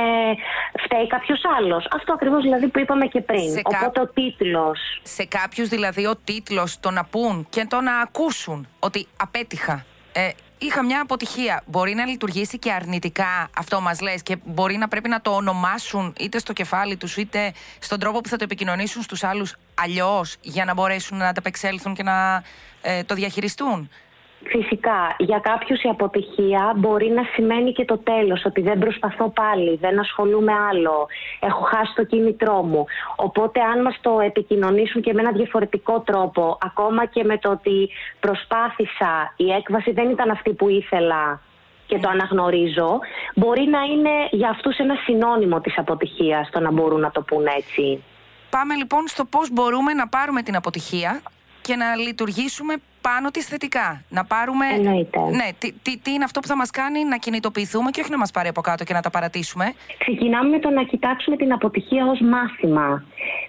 φταίει 0.84 1.08
κάποιος 1.08 1.42
άλλος. 1.58 1.88
Αυτό 1.96 2.14
ακριβώς 2.14 2.42
δηλαδή 2.42 2.68
που 2.68 2.80
είπαμε 2.80 3.06
και 3.06 3.22
πριν. 3.22 3.50
Σε 3.50 3.62
κα- 3.62 3.78
Οπότε 3.80 4.00
ο 4.02 4.08
τίτλος 4.08 4.80
σε 5.04 5.26
κάποιους 5.26 5.68
δηλαδή 5.70 6.06
ο 6.06 6.14
τίτλος 6.24 6.80
το 6.80 6.92
να 6.92 7.06
πούν 7.06 7.48
και 7.50 7.66
το 7.70 7.82
να 7.82 8.00
ακούσουν 8.00 8.68
ότι 8.80 9.08
απέτυχα. 9.18 9.86
Ε, 10.14 10.30
είχα 10.62 10.84
μια 10.84 11.02
αποτυχία. 11.02 11.64
Μπορεί 11.66 11.94
να 11.94 12.06
λειτουργήσει 12.06 12.60
και 12.60 12.72
αρνητικά 12.72 13.50
αυτό 13.58 13.82
μας 13.82 14.02
λες 14.02 14.24
και 14.24 14.38
μπορεί 14.46 14.78
να 14.78 14.88
πρέπει 14.88 15.10
να 15.10 15.22
το 15.22 15.32
ονομάσουν 15.36 16.14
είτε 16.20 16.40
στο 16.40 16.54
κεφάλι 16.54 16.98
τους 16.98 17.18
είτε 17.18 17.54
στον 17.80 18.00
τρόπο 18.00 18.22
που 18.22 18.30
θα 18.30 18.38
το 18.38 18.44
επικοινωνήσουν 18.44 19.02
στους 19.02 19.24
άλλους 19.24 19.56
αλλιώς 19.74 20.38
για 20.42 20.66
να 20.66 20.74
μπορέσουν 20.74 21.18
να 21.18 21.28
ανταπεξέλθουν 21.28 21.94
και 21.94 22.04
να 22.04 22.44
ε, 22.82 23.04
το 23.04 23.16
διαχειριστούν. 23.16 23.90
Φυσικά, 24.44 25.16
για 25.18 25.40
κάποιους 25.40 25.84
η 25.84 25.88
αποτυχία 25.88 26.74
μπορεί 26.76 27.10
να 27.10 27.24
σημαίνει 27.34 27.72
και 27.72 27.86
το 27.86 27.98
τέλος, 27.98 28.46
ότι 28.46 28.62
δεν 28.62 28.80
προσπαθώ 28.80 29.30
πάλι, 29.30 29.78
δεν 29.82 30.00
ασχολούμαι 30.00 30.54
άλλο, 30.70 31.08
έχω 31.40 31.62
χάσει 31.64 31.94
το 31.96 32.04
κίνητρό 32.04 32.62
μου. 32.62 32.86
Οπότε 33.16 33.60
αν 33.62 33.82
μας 33.82 33.98
το 34.02 34.20
επικοινωνήσουν 34.20 35.02
και 35.02 35.14
με 35.14 35.22
ένα 35.22 35.32
διαφορετικό 35.32 36.00
τρόπο, 36.00 36.58
ακόμα 36.62 37.06
και 37.06 37.24
με 37.24 37.38
το 37.38 37.50
ότι 37.52 37.90
προσπάθησα, 38.20 39.34
η 39.36 39.52
έκβαση 39.52 39.92
δεν 39.92 40.10
ήταν 40.10 40.30
αυτή 40.30 40.54
που 40.54 40.70
ήθελα 40.70 41.42
και 41.86 42.00
το 42.00 42.10
αναγνωρίζω, 42.10 43.00
μπορεί 43.36 43.68
να 43.70 43.82
είναι 43.82 44.28
για 44.32 44.50
αυτούς 44.50 44.78
ένα 44.78 44.96
συνώνυμο 44.96 45.60
της 45.60 45.78
αποτυχίας, 45.78 46.50
το 46.50 46.60
να 46.60 46.72
μπορούν 46.72 47.00
να 47.00 47.12
το 47.12 47.22
πούν 47.22 47.46
έτσι. 47.46 48.04
Πάμε 48.50 48.76
λοιπόν 48.76 49.08
στο 49.08 49.26
πώς 49.26 49.52
μπορούμε 49.52 49.94
να 49.94 50.08
πάρουμε 50.08 50.42
την 50.42 50.56
αποτυχία 50.56 51.22
και 51.62 51.76
να 51.76 51.96
λειτουργήσουμε 51.96 52.76
πάνω 53.02 53.32
της 53.32 53.46
θετικά. 53.46 54.02
Να 54.10 54.26
πάρουμε. 54.26 54.66
Εννοείται. 54.74 55.20
Ναι, 55.20 55.48
τι, 55.60 55.72
τι, 55.82 55.98
τι 55.98 56.12
είναι 56.12 56.24
αυτό 56.24 56.40
που 56.40 56.48
θα 56.48 56.56
μας 56.56 56.70
κάνει 56.70 57.04
να 57.04 57.18
κινητοποιηθούμε 57.18 57.90
και 57.92 58.02
όχι 58.02 58.12
να 58.12 58.18
μας 58.18 58.32
πάρει 58.32 58.48
από 58.48 58.62
κάτω 58.62 58.84
και 58.84 58.94
να 58.94 59.02
τα 59.02 59.10
παρατήσουμε. 59.10 59.74
Ξεκινάμε 59.98 60.50
με 60.50 60.60
το 60.60 60.70
να 60.70 60.84
κοιτάξουμε 60.84 61.36
την 61.36 61.54
αποτυχία 61.54 62.06
ως 62.06 62.20
μάθημα. 62.20 63.04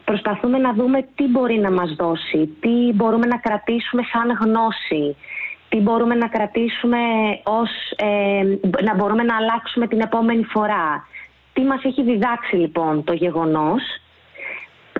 Προσπαθούμε 0.05 0.59
να 0.59 0.73
δούμε 0.73 1.09
τι 1.15 1.25
μπορεί 1.29 1.59
να 1.59 1.71
μας 1.71 1.95
δώσει, 1.95 2.47
τι 2.61 2.93
μπορούμε 2.95 3.27
να 3.27 3.37
κρατήσουμε 3.37 4.03
σαν 4.13 4.39
γνώση, 4.41 5.17
τι 5.69 5.79
μπορούμε 5.79 6.15
να 6.15 6.29
κρατήσουμε 6.29 6.99
ως, 7.43 7.71
ε, 7.97 8.43
να 8.83 8.95
μπορούμε 8.95 9.23
να 9.23 9.37
αλλάξουμε 9.37 9.87
την 9.87 10.01
επόμενη 10.01 10.45
φορά. 10.45 11.07
Τι 11.53 11.63
μας 11.63 11.85
έχει 11.85 12.03
διδάξει 12.03 12.57
λοιπόν 12.57 13.05
το 13.05 13.13
γεγονός; 13.13 13.83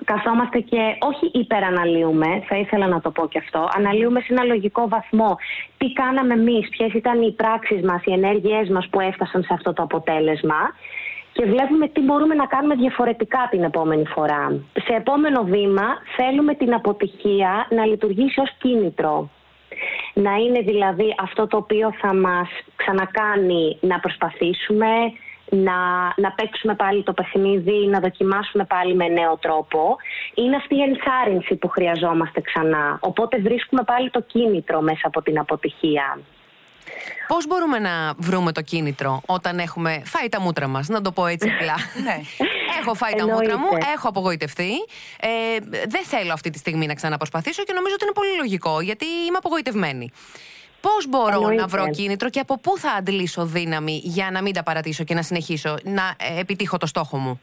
Καθόμαστε 0.03 0.59
και 0.59 0.81
όχι 0.99 1.31
υπεραναλύουμε, 1.33 2.43
θα 2.47 2.57
ήθελα 2.57 2.87
να 2.87 3.01
το 3.01 3.11
πω 3.11 3.27
και 3.27 3.37
αυτό, 3.37 3.69
αναλύουμε 3.77 4.19
σε 4.19 4.27
ένα 4.29 4.43
λογικό 4.43 4.87
βαθμό 4.87 5.37
τι 5.77 5.93
κάναμε 5.93 6.33
εμείς, 6.33 6.69
ποιες 6.69 6.93
ήταν 6.93 7.21
οι 7.21 7.31
πράξεις 7.31 7.81
μας, 7.81 8.01
οι 8.05 8.11
ενέργειές 8.11 8.69
μας 8.69 8.87
που 8.89 8.99
έφτασαν 8.99 9.43
σε 9.43 9.53
αυτό 9.53 9.73
το 9.73 9.83
αποτέλεσμα 9.83 10.75
και 11.33 11.45
βλέπουμε 11.45 11.87
τι 11.87 12.01
μπορούμε 12.01 12.35
να 12.35 12.45
κάνουμε 12.45 12.75
διαφορετικά 12.75 13.47
την 13.49 13.63
επόμενη 13.63 14.05
φορά. 14.05 14.59
Σε 14.73 14.93
επόμενο 14.93 15.43
βήμα 15.43 15.87
θέλουμε 16.15 16.53
την 16.55 16.73
αποτυχία 16.73 17.67
να 17.69 17.85
λειτουργήσει 17.85 18.39
ως 18.39 18.51
κίνητρο. 18.57 19.29
Να 20.13 20.33
είναι 20.35 20.59
δηλαδή 20.59 21.15
αυτό 21.19 21.47
το 21.47 21.57
οποίο 21.57 21.93
θα 22.01 22.13
μας 22.13 22.49
ξανακάνει 22.75 23.77
να 23.81 23.99
προσπαθήσουμε, 23.99 24.87
να, 25.55 25.79
να 26.15 26.31
παίξουμε 26.31 26.75
πάλι 26.75 27.03
το 27.03 27.13
παιχνίδι, 27.13 27.87
να 27.87 27.99
δοκιμάσουμε 27.99 28.65
πάλι 28.65 28.95
με 28.95 29.07
νέο 29.07 29.37
τρόπο. 29.37 29.95
Είναι 30.33 30.55
αυτή 30.55 30.75
η 30.75 30.81
ενθάρρυνση 30.81 31.55
που 31.55 31.67
χρειαζόμαστε 31.67 32.41
ξανά. 32.41 32.97
Οπότε 32.99 33.37
βρίσκουμε 33.39 33.83
πάλι 33.83 34.09
το 34.09 34.21
κίνητρο 34.21 34.81
μέσα 34.81 35.01
από 35.07 35.21
την 35.21 35.39
αποτυχία. 35.39 36.19
Πώς 37.27 37.47
μπορούμε 37.47 37.79
να 37.79 38.13
βρούμε 38.17 38.51
το 38.51 38.61
κίνητρο 38.61 39.21
όταν 39.25 39.59
έχουμε 39.59 40.01
φάει 40.05 40.29
τα 40.29 40.41
μούτρα 40.41 40.67
μας, 40.67 40.87
να 40.87 41.01
το 41.01 41.11
πω 41.11 41.25
έτσι 41.25 41.49
απλά. 41.49 41.75
ναι. 42.05 42.21
Έχω 42.81 42.93
φάει 42.93 43.13
τα 43.13 43.27
μούτρα 43.27 43.57
μου, 43.57 43.67
έχω 43.95 44.07
απογοητευτεί. 44.07 44.71
Ε, 45.19 45.29
δεν 45.87 46.03
θέλω 46.03 46.33
αυτή 46.33 46.49
τη 46.49 46.57
στιγμή 46.57 46.85
να 46.85 46.93
ξαναπροσπαθήσω 46.93 47.63
και 47.63 47.73
νομίζω 47.73 47.93
ότι 47.93 48.03
είναι 48.03 48.13
πολύ 48.13 48.35
λογικό 48.37 48.81
γιατί 48.81 49.05
είμαι 49.05 49.37
απογοητευμένη. 49.37 50.11
Πώς 50.87 51.07
μπορώ 51.09 51.49
να 51.49 51.67
βρω 51.67 51.89
κίνητρο 51.89 52.29
και 52.29 52.39
από 52.39 52.59
πού 52.59 52.77
θα 52.77 52.91
αντλήσω 52.91 53.45
δύναμη 53.45 54.01
για 54.03 54.29
να 54.31 54.41
μην 54.41 54.53
τα 54.53 54.63
παρατήσω 54.63 55.03
και 55.03 55.13
να 55.13 55.21
συνεχίσω 55.21 55.75
να 55.83 56.05
ε, 56.35 56.39
επιτύχω 56.39 56.77
το 56.77 56.85
στόχο 56.85 57.17
μου; 57.17 57.41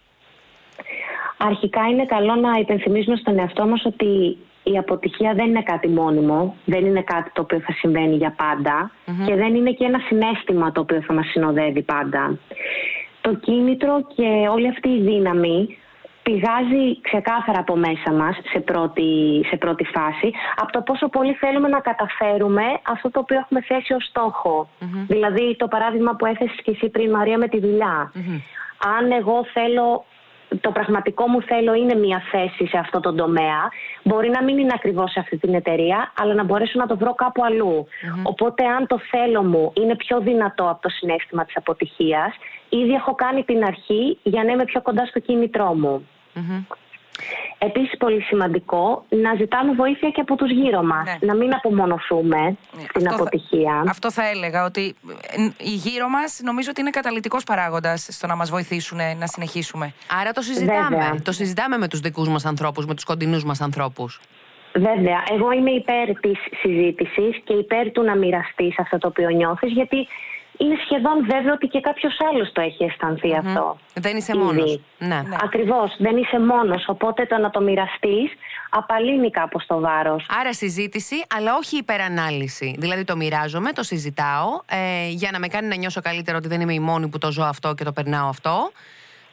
Αρχικά 1.36 1.82
είναι 1.90 2.04
καλό 2.06 2.34
να 2.34 2.58
υπενθυμίσουμε 2.58 3.16
στον 3.16 3.38
εαυτό 3.38 3.66
μας 3.66 3.84
ότι 3.84 4.36
η 4.62 4.78
αποτυχία 4.78 5.32
δεν 5.34 5.46
είναι 5.46 5.62
κάτι 5.62 5.88
μόνιμο, 5.88 6.54
δεν 6.64 6.86
είναι 6.86 7.02
κάτι 7.02 7.30
το 7.32 7.42
οποίο 7.42 7.60
θα 7.60 7.72
συμβαίνει 7.72 8.16
για 8.16 8.34
παντα 8.36 8.90
και 9.26 9.34
δεν 9.34 9.54
είναι 9.54 9.72
και 9.72 9.84
ένα 9.84 9.98
συνέστημα 9.98 10.72
το 10.72 10.80
οποίο 10.80 11.02
θα 11.06 11.12
μας 11.12 11.26
συνοδεύει 11.26 11.82
πάντα. 11.82 12.38
Το 13.20 13.34
κίνητρο 13.34 14.06
και 14.14 14.48
όλη 14.50 14.68
αυτή 14.68 14.88
η 14.88 15.00
δύναμη 15.00 15.76
πηγάζει 16.30 17.00
ξεκάθαρα 17.00 17.58
από 17.58 17.76
μέσα 17.76 18.12
μας 18.12 18.36
σε 18.52 18.60
πρώτη, 18.60 19.40
σε 19.48 19.56
πρώτη 19.56 19.84
φάση 19.84 20.32
από 20.56 20.72
το 20.72 20.80
πόσο 20.80 21.08
πολύ 21.08 21.34
θέλουμε 21.34 21.68
να 21.68 21.80
καταφέρουμε 21.80 22.62
αυτό 22.82 23.10
το 23.10 23.20
οποίο 23.20 23.38
έχουμε 23.38 23.60
θέσει 23.60 23.92
ως 23.92 24.04
στοχο 24.04 24.68
Δηλαδή 25.06 25.56
το 25.56 25.68
παράδειγμα 25.68 26.14
που 26.14 26.26
έθεσες 26.26 26.60
και 26.64 26.70
εσύ 26.70 26.88
πριν 26.88 27.10
Μαρία 27.10 27.38
με 27.38 27.48
τη 27.48 27.60
δουλειά. 27.60 28.12
Αν 28.98 29.12
εγώ 29.12 29.44
θέλω 29.52 30.04
το 30.60 30.70
πραγματικό 30.70 31.28
μου 31.28 31.42
θέλω 31.42 31.74
είναι 31.74 31.94
μια 31.94 32.22
θέση 32.30 32.66
σε 32.66 32.78
αυτό 32.78 33.00
το 33.00 33.14
τομέα. 33.14 33.68
Μπορεί 34.02 34.28
να 34.28 34.42
μην 34.42 34.58
είναι 34.58 34.72
ακριβώς 34.74 35.10
σε 35.10 35.20
αυτή 35.20 35.38
την 35.38 35.54
εταιρεία, 35.54 36.12
αλλά 36.18 36.34
να 36.34 36.44
μπορέσω 36.44 36.78
να 36.78 36.86
το 36.86 36.96
βρω 36.96 37.14
κάπου 37.14 37.44
Οπότε, 38.22 38.64
αν 38.64 38.86
το 38.86 38.98
θέλω 39.10 39.42
μου 39.42 39.72
είναι 39.74 39.96
πιο 39.96 40.20
δυνατό 40.20 40.70
από 40.70 40.82
το 40.82 40.88
συνέστημα 40.88 41.44
της 41.44 41.56
αποτυχίας, 41.56 42.34
ήδη 42.68 42.92
έχω 42.92 43.14
κάνει 43.14 43.44
την 43.44 43.64
αρχή 43.64 44.18
για 44.22 44.44
να 44.44 44.52
είμαι 44.52 44.64
πιο 44.64 44.82
κοντά 44.82 45.06
στο 45.06 45.20
κίνητρό 45.20 45.74
μου. 45.74 46.06
Mm-hmm. 46.34 46.76
Επίσης 47.58 47.96
πολύ 47.98 48.20
σημαντικό 48.20 49.04
να 49.08 49.34
ζητάμε 49.34 49.72
βοήθεια 49.72 50.10
και 50.10 50.20
από 50.20 50.36
τους 50.36 50.50
γύρω 50.50 50.82
μας. 50.82 51.04
Ναι. 51.04 51.26
Να 51.26 51.34
μην 51.34 51.54
απομονωθούμε 51.54 52.36
ναι. 52.36 52.56
στην 52.88 53.12
αποτυχία. 53.12 53.84
αυτό 53.88 54.10
θα 54.10 54.28
έλεγα 54.28 54.64
ότι 54.64 54.94
οι 55.58 55.74
γύρω 55.74 56.08
μας 56.08 56.40
νομίζω 56.42 56.70
ότι 56.70 56.80
είναι 56.80 56.90
καταλητικός 56.90 57.44
παράγοντας 57.44 58.06
στο 58.10 58.26
να 58.26 58.36
μας 58.36 58.50
βοηθήσουν 58.50 58.98
να 59.18 59.26
συνεχίσουμε. 59.26 59.92
Άρα 60.20 60.32
το 60.32 60.42
συζητάμε. 60.42 61.20
Το 61.24 61.32
συζητάμε 61.32 61.78
με 61.78 61.88
τους 61.88 62.00
δικούς 62.00 62.28
μας 62.28 62.44
ανθρώπους, 62.44 62.86
με 62.86 62.94
τους 62.94 63.04
κοντινούς 63.04 63.44
μας 63.44 63.60
ανθρώπους. 63.60 64.20
Βέβαια. 64.74 65.22
Εγώ 65.32 65.52
είμαι 65.52 65.70
υπέρ 65.70 66.20
της 66.20 66.38
συζήτησης 66.62 67.40
και 67.44 67.52
υπέρ 67.52 67.90
του 67.92 68.02
να 68.02 68.16
μοιραστείς 68.16 68.78
αυτό 68.78 68.98
το 68.98 69.08
οποίο 69.08 69.28
νιώθεις 69.28 69.72
γιατί 69.72 70.06
είναι 70.62 70.76
σχεδόν 70.84 71.16
βέβαιο 71.32 71.52
ότι 71.52 71.66
και 71.66 71.80
κάποιος 71.80 72.16
άλλος 72.30 72.52
το 72.52 72.60
έχει 72.60 72.84
αυτό. 73.36 73.78
Δεν 73.94 74.16
είσαι 74.16 74.36
μόνος. 74.36 74.80
Ναι. 74.98 75.06
ναι. 75.06 75.36
Ακριβώς. 75.42 75.96
Δεν 75.98 76.16
είσαι 76.16 76.38
μόνος. 76.40 76.84
Οπότε 76.88 77.26
το 77.26 77.36
να 77.38 77.50
το 77.50 77.60
μοιραστείς 77.60 78.30
απαλύνει 78.70 79.30
κάπως 79.30 79.66
το 79.66 79.80
βάρος. 79.80 80.26
Άρα 80.40 80.52
συζήτηση, 80.52 81.24
αλλά 81.36 81.56
όχι 81.56 81.76
υπερανάλυση. 81.76 82.76
Δηλαδή 82.78 83.04
το 83.04 83.16
μοιράζομαι, 83.16 83.72
το 83.72 83.82
συζητάω 83.82 84.60
ε, 84.66 85.08
για 85.08 85.30
να 85.32 85.38
με 85.38 85.48
κάνει 85.48 85.68
να 85.68 85.76
νιώσω 85.76 86.00
καλύτερα 86.00 86.36
ότι 86.36 86.48
δεν 86.48 86.60
είμαι 86.60 86.74
η 86.74 86.80
μόνη 86.80 87.08
που 87.08 87.18
το 87.18 87.32
ζω 87.32 87.42
αυτό 87.42 87.74
και 87.74 87.84
το 87.84 87.92
περνάω 87.92 88.28
αυτό. 88.28 88.70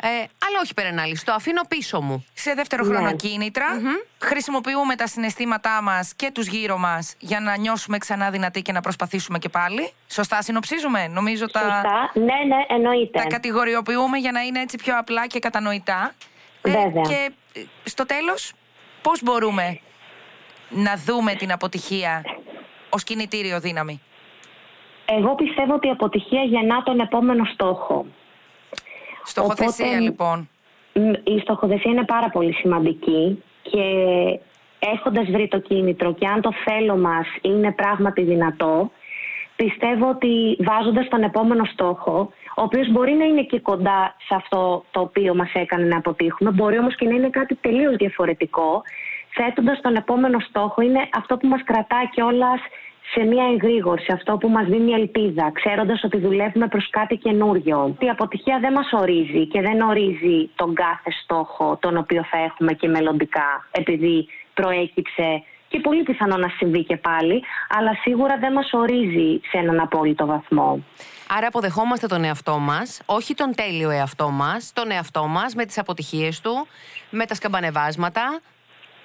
Ε, 0.01 0.07
αλλά 0.07 0.59
όχι 0.63 0.73
περανάλυση. 0.73 1.25
Το 1.25 1.33
αφήνω 1.33 1.61
πίσω 1.67 2.01
μου. 2.01 2.25
Σε 2.33 2.53
δεύτερο 2.53 2.85
ναι. 2.85 2.93
χρόνο 2.95 3.15
κίνητρα. 3.15 3.65
Χρησιμοποιούμε 4.19 4.95
τα 4.95 5.07
συναισθήματά 5.07 5.81
μας 5.83 6.13
και 6.15 6.31
τους 6.33 6.47
γύρω 6.47 6.77
μας 6.77 7.15
για 7.19 7.39
να 7.39 7.57
νιώσουμε 7.57 7.97
ξανά 7.97 8.29
δυνατοί 8.29 8.61
και 8.61 8.71
να 8.71 8.81
προσπαθήσουμε 8.81 9.37
και 9.37 9.49
πάλι. 9.49 9.91
Σωστά 10.07 10.41
συνοψίζουμε. 10.41 11.07
Νομίζω 11.07 11.45
τα. 11.51 11.59
Σωστά. 11.59 12.11
Ναι, 12.13 12.55
ναι, 12.55 12.65
εννοείται. 12.67 13.19
Τα 13.19 13.25
κατηγοριοποιούμε 13.25 14.17
για 14.17 14.31
να 14.31 14.41
είναι 14.41 14.59
έτσι 14.59 14.77
πιο 14.77 14.97
απλά 14.97 15.27
και 15.27 15.39
κατανοητά. 15.39 16.13
Ε, 16.61 16.69
Βέβαια. 16.71 17.01
και 17.01 17.31
ε, 17.53 17.63
στο 17.83 18.05
τέλος, 18.05 18.53
πώς 19.01 19.23
μπορούμε 19.23 19.79
να 20.69 20.95
δούμε 21.05 21.33
την 21.33 21.51
αποτυχία 21.51 22.23
ως 22.89 23.03
κινητήριο 23.03 23.59
δύναμη; 23.59 24.01
Εγώ 25.05 25.35
πιστεύω 25.35 25.73
ότι 25.73 25.87
η 25.87 25.91
αποτυχία 25.91 26.43
γεννά 26.43 26.83
τον 26.83 26.99
επόμενο 26.99 27.45
στόχο. 27.45 28.05
Στοχοθεσία 29.27 29.99
λοιπόν. 29.99 30.49
Η 31.23 31.39
στοχοθεσία 31.39 31.91
είναι 31.91 32.05
πάρα 32.05 32.29
πολύ 32.29 32.53
σημαντική 32.53 33.43
και 33.61 33.83
έχοντας 34.79 35.25
βρει 35.31 35.47
το 35.47 35.59
κίνητρο 35.59 36.13
και 36.13 36.27
αν 36.27 36.41
το 36.41 36.51
θέλω 36.65 36.97
μας 36.97 37.27
είναι 37.41 37.71
πράγματι 37.71 38.21
δυνατό, 38.21 38.91
πιστεύω 39.55 40.09
ότι 40.09 40.57
βάζοντας 40.59 41.07
τον 41.07 41.23
επόμενο 41.23 41.65
στόχο, 41.65 42.31
ο 42.55 42.61
οποίος 42.61 42.91
μπορεί 42.91 43.13
να 43.13 43.25
είναι 43.25 43.43
και 43.43 43.59
κοντά 43.59 44.15
σε 44.27 44.35
αυτό 44.35 44.83
το 44.91 44.99
οποίο 44.99 45.35
μας 45.35 45.51
έκανε 45.53 45.85
να 45.85 45.97
αποτύχουμε, 45.97 46.51
μπορεί 46.51 46.77
όμως 46.77 46.95
και 46.95 47.07
να 47.07 47.15
είναι 47.15 47.29
κάτι 47.29 47.55
τελείως 47.55 47.95
διαφορετικό, 47.95 48.81
θέτοντας 49.29 49.81
τον 49.81 49.95
επόμενο 49.95 50.39
στόχο 50.39 50.81
είναι 50.81 51.09
αυτό 51.13 51.37
που 51.37 51.47
μας 51.47 51.63
κρατά 51.63 52.09
κιόλας 52.11 52.59
σε 53.13 53.23
μια 53.23 53.45
εγρήγορση, 53.53 54.11
αυτό 54.11 54.37
που 54.37 54.49
μας 54.49 54.65
δίνει 54.65 54.91
ελπίδα, 54.91 55.51
ξέροντας 55.53 56.03
ότι 56.03 56.17
δουλεύουμε 56.17 56.67
προς 56.67 56.89
κάτι 56.89 57.15
καινούριο. 57.17 57.95
Η 57.99 58.09
αποτυχία 58.09 58.59
δεν 58.59 58.73
μας 58.73 58.89
ορίζει 58.91 59.47
και 59.47 59.61
δεν 59.61 59.81
ορίζει 59.81 60.49
τον 60.55 60.73
κάθε 60.73 61.11
στόχο 61.23 61.77
τον 61.81 61.97
οποίο 61.97 62.25
θα 62.31 62.37
έχουμε 62.37 62.73
και 62.73 62.87
μελλοντικά, 62.87 63.67
επειδή 63.71 64.27
προέκυψε 64.53 65.43
και 65.67 65.79
πολύ 65.79 66.03
πιθανό 66.03 66.37
να 66.37 66.47
συμβεί 66.57 66.83
και 66.83 66.97
πάλι, 66.97 67.43
αλλά 67.77 67.93
σίγουρα 68.01 68.37
δεν 68.37 68.51
μας 68.51 68.69
ορίζει 68.73 69.39
σε 69.49 69.57
έναν 69.57 69.79
απόλυτο 69.79 70.25
βαθμό. 70.25 70.83
Άρα 71.29 71.47
αποδεχόμαστε 71.47 72.07
τον 72.07 72.23
εαυτό 72.23 72.57
μας, 72.57 73.01
όχι 73.05 73.33
τον 73.33 73.55
τέλειο 73.55 73.89
εαυτό 73.89 74.29
μας, 74.29 74.71
τον 74.73 74.91
εαυτό 74.91 75.27
μας 75.27 75.55
με 75.55 75.65
τις 75.65 75.77
αποτυχίες 75.77 76.41
του, 76.41 76.67
με 77.09 77.25
τα 77.25 77.35
σκαμπανεβάσματα, 77.35 78.39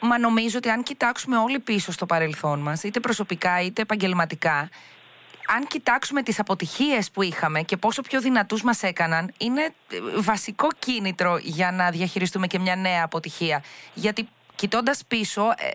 Μα 0.04 0.18
νομίζω 0.18 0.58
ότι 0.58 0.68
αν 0.68 0.82
κοιτάξουμε 0.82 1.36
όλοι 1.36 1.58
πίσω 1.58 1.92
στο 1.92 2.06
παρελθόν 2.06 2.58
μας, 2.60 2.82
είτε 2.82 3.00
προσωπικά 3.00 3.60
είτε 3.60 3.82
επαγγελματικά, 3.82 4.68
αν 5.46 5.66
κοιτάξουμε 5.66 6.22
τις 6.22 6.38
αποτυχίες 6.38 7.10
που 7.10 7.22
είχαμε 7.22 7.62
και 7.62 7.76
πόσο 7.76 8.02
πιο 8.02 8.20
δυνατούς 8.20 8.62
μας 8.62 8.82
έκαναν, 8.82 9.32
είναι 9.38 9.62
ε, 9.62 9.98
βασικό 10.16 10.68
κίνητρο 10.78 11.38
για 11.42 11.72
να 11.72 11.90
διαχειριστούμε 11.90 12.46
και 12.46 12.58
μια 12.58 12.76
νέα 12.76 13.04
αποτυχία. 13.04 13.62
Γιατί 13.94 14.28
κοιτώντας 14.54 15.02
πίσω, 15.08 15.52
ε, 15.56 15.70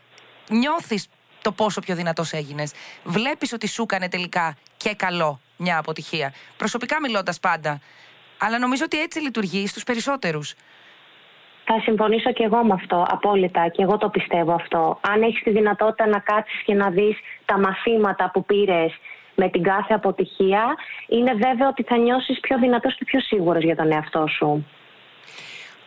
νιώθεις 0.54 1.08
το 1.42 1.52
πόσο 1.52 1.82
πιο 1.82 1.96
δυνατός 1.96 2.34
έγινες. 2.34 2.72
Βλέπεις 3.04 3.54
ότι 3.54 3.68
σου 3.68 3.82
έκανε 3.82 4.10
τελικά 4.10 4.58
και 4.78 4.96
καλό 4.96 5.40
μια 5.58 5.78
αποτυχία. 5.78 6.34
Προσωπικά 6.58 7.02
μιλώντας 7.02 7.40
πάντα. 7.40 7.82
Αλλά 8.38 8.60
νομίζω 8.60 8.84
ότι 8.86 9.00
έτσι 9.00 9.20
λειτουργεί 9.20 9.68
στους 9.68 9.84
περισσότερους. 9.84 10.54
Θα 11.70 11.80
συμφωνήσω 11.82 12.32
και 12.32 12.44
εγώ 12.44 12.64
με 12.64 12.74
αυτό, 12.74 13.06
απόλυτα. 13.10 13.68
Και 13.68 13.82
εγώ 13.82 13.98
το 13.98 14.10
πιστεύω 14.10 14.54
αυτό. 14.54 15.00
Αν 15.02 15.22
έχεις 15.22 15.44
τη 15.44 15.50
δυνατότητα 15.50 16.08
να 16.08 16.20
κάτσεις 16.20 16.62
και 16.66 16.74
να 16.74 16.90
δεις 16.90 17.18
τα 17.46 17.60
μαθήματα 17.60 18.30
που 18.34 18.46
πήρες 18.46 18.92
με 19.36 19.50
την 19.50 19.64
κάθε 19.64 19.94
αποτυχία, 19.94 20.76
είναι 21.08 21.34
βέβαιο 21.34 21.68
ότι 21.68 21.84
θα 21.84 21.98
νιώσεις 21.98 22.40
πιο 22.40 22.58
δυνατός 22.60 22.96
και 22.98 23.06
πιο 23.06 23.20
σίγουρος 23.20 23.64
για 23.64 23.76
τον 23.76 23.92
εαυτό 23.92 24.28
σου. 24.28 24.66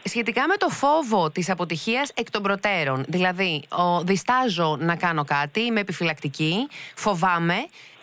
Σχετικά 0.04 0.46
με 0.46 0.56
το 0.56 0.68
φόβο 0.68 1.30
της 1.30 1.50
αποτυχίας 1.50 2.12
εκ 2.14 2.30
των 2.30 2.42
προτέρων, 2.42 3.04
δηλαδή 3.08 3.62
ο, 3.70 4.00
διστάζω 4.00 4.76
να 4.80 4.96
κάνω 4.96 5.24
κάτι, 5.24 5.60
είμαι 5.60 5.80
επιφυλακτική, 5.80 6.68
φοβάμαι, 6.94 7.54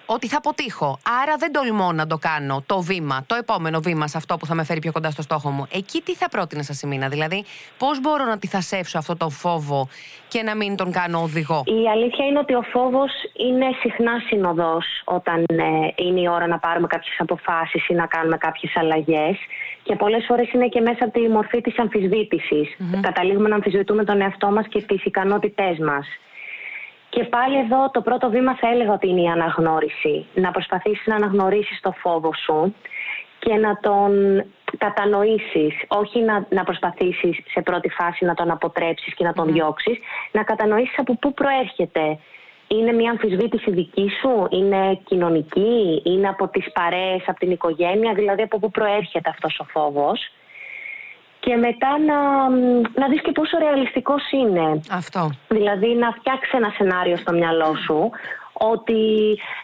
ότι 0.07 0.27
θα 0.27 0.37
αποτύχω. 0.37 0.99
Άρα 1.21 1.35
δεν 1.37 1.51
τολμώ 1.51 1.91
να 1.91 2.07
το 2.07 2.17
κάνω 2.17 2.63
το 2.65 2.81
βήμα, 2.81 3.23
το 3.27 3.35
επόμενο 3.35 3.79
βήμα 3.79 4.07
σε 4.07 4.17
αυτό 4.17 4.37
που 4.37 4.45
θα 4.45 4.55
με 4.55 4.63
φέρει 4.63 4.79
πιο 4.79 4.91
κοντά 4.91 5.11
στο 5.11 5.21
στόχο 5.21 5.49
μου. 5.49 5.67
Εκεί 5.73 6.01
τι 6.01 6.15
θα 6.15 6.29
πρότεινε 6.29 6.63
σα 6.63 6.87
μήνα, 6.87 7.07
δηλαδή 7.07 7.45
πώς 7.77 8.01
μπορώ 8.01 8.25
να 8.25 8.37
τη 8.37 8.47
θασέψω 8.47 8.97
αυτό 8.97 9.17
το 9.17 9.29
φόβο 9.29 9.87
και 10.27 10.43
να 10.43 10.55
μην 10.55 10.75
τον 10.75 10.91
κάνω 10.91 11.21
οδηγό; 11.21 11.63
Η 11.65 11.89
αλήθεια 11.89 12.25
είναι 12.25 12.39
ότι 12.39 12.53
ο 12.53 12.61
φόβος 12.61 13.11
είναι 13.47 13.65
συχνά 13.79 14.11
συνοδός 14.27 14.85
όταν 15.05 15.45
ε, 15.47 16.03
είναι 16.03 16.19
η 16.19 16.27
ώρα 16.27 16.47
να 16.47 16.59
πάρουμε 16.59 16.87
κάποιες 16.87 17.15
αποφάσεις 17.19 17.87
ή 17.87 17.93
να 17.93 18.05
κάνουμε 18.05 18.37
κάποιες 18.37 18.75
αλλαγές. 18.75 19.37
Και 19.83 19.95
πολλές 19.95 20.25
φορές 20.27 20.51
είναι 20.51 20.67
και 20.67 20.81
μέσα 20.81 21.03
από 21.03 21.19
τη 21.19 21.29
μορφή 21.29 21.61
της 21.61 21.79
αμφισβήτησης. 21.79 22.67
Mm-hmm. 22.79 22.99
Καταλήγουμε 23.01 23.49
να 23.49 23.55
αμφισβητούμε 23.55 24.03
τον 24.03 24.21
εαυτό 24.21 24.51
μας 24.51 24.67
και 24.67 24.81
τις 24.81 25.03
ικανότητές 25.05 25.77
μας. 25.77 26.07
Και 27.17 27.23
πάλι 27.23 27.57
εδώ 27.57 27.89
το 27.89 28.01
πρώτο 28.01 28.29
βήμα 28.29 28.55
θα 28.55 28.67
έλεγα 28.69 28.93
ότι 28.93 29.07
είναι 29.09 29.21
η 29.21 29.27
αναγνώριση. 29.27 30.25
Να 30.33 30.51
προσπαθήσεις 30.51 31.05
να 31.05 31.15
αναγνωρίσεις 31.15 31.79
το 31.81 31.91
φόβο 31.91 32.33
σου 32.33 32.75
και 33.39 33.53
να 33.53 33.79
τον 33.79 34.11
κατανοήσεις, 34.77 35.73
όχι 35.87 36.19
να, 36.19 36.45
να 36.49 36.63
προσπαθήσεις 36.63 37.39
σε 37.47 37.61
πρώτη 37.61 37.89
φάση 37.89 38.25
να 38.25 38.33
τον 38.33 38.51
αποτρέψεις 38.51 39.13
και 39.13 39.23
να 39.23 39.33
τον 39.33 39.49
mm. 39.49 39.51
διώξεις, 39.51 39.97
να 40.31 40.43
κατανοήσεις 40.43 40.99
από 40.99 41.15
πού 41.15 41.33
προέρχεται. 41.33 42.19
Είναι 42.67 42.91
μια 42.91 43.11
αμφισβήτηση 43.11 43.71
δική 43.71 44.09
σου, 44.19 44.47
είναι 44.49 44.99
κοινωνική, 45.05 46.01
είναι 46.05 46.27
από 46.27 46.47
τις 46.47 46.71
παρέες, 46.71 47.23
από 47.27 47.39
την 47.39 47.51
οικογένεια, 47.51 48.13
δηλαδή 48.13 48.41
από 48.41 48.59
πού 48.59 48.71
προέρχεται 48.71 49.29
αυτός 49.29 49.59
ο 49.59 49.63
φόβος; 49.63 50.31
Και 51.47 51.55
μετά 51.55 51.91
να, 52.09 52.19
να 53.01 53.07
δεις 53.09 53.21
και 53.21 53.31
πόσο 53.31 53.57
ρεαλιστικός 53.57 54.23
είναι. 54.31 54.79
Αυτό. 54.91 55.31
Δηλαδή 55.47 55.89
να 56.03 56.11
φτιάξεις 56.11 56.51
ένα 56.53 56.69
σενάριο 56.77 57.17
στο 57.17 57.31
μυαλό 57.33 57.75
σου 57.85 58.11
ότι 58.53 59.01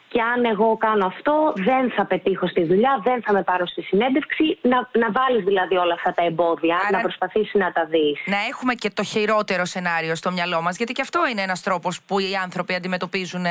και 0.07 0.21
αν 0.21 0.45
εγώ 0.45 0.77
κάνω 0.77 1.05
αυτό 1.05 1.53
δεν 1.55 1.91
θα 1.95 2.05
πετύχω 2.05 2.47
στη 2.47 2.63
δουλειά, 2.63 3.01
δεν 3.03 3.21
θα 3.25 3.33
με 3.33 3.43
πάρω 3.43 3.67
στη 3.67 3.81
συνέντευξη. 3.81 4.57
Να, 4.61 4.89
να 4.99 5.11
βάλεις 5.11 5.43
δηλαδή 5.43 5.75
όλα 5.75 5.93
αυτά 5.93 6.13
τα 6.13 6.23
εμπόδια, 6.25 6.77
να 6.91 6.99
προσπαθήσεις 6.99 7.53
να 7.53 7.71
τα 7.71 7.85
δεις. 7.85 8.19
Να 8.25 8.37
έχουμε 8.49 8.73
και 8.73 8.89
το 8.89 9.03
χειρότερο 9.03 9.65
σενάριο 9.65 10.15
στο 10.15 10.31
μυαλό 10.31 10.61
μας, 10.61 10.77
γιατί 10.77 10.93
και 10.93 11.01
αυτό 11.01 11.19
είναι 11.31 11.41
ένας 11.41 11.61
τρόπος 11.61 12.01
που 12.07 12.19
οι 12.19 12.35
άνθρωποι 12.43 12.73
αντιμετωπίζουν 12.73 13.45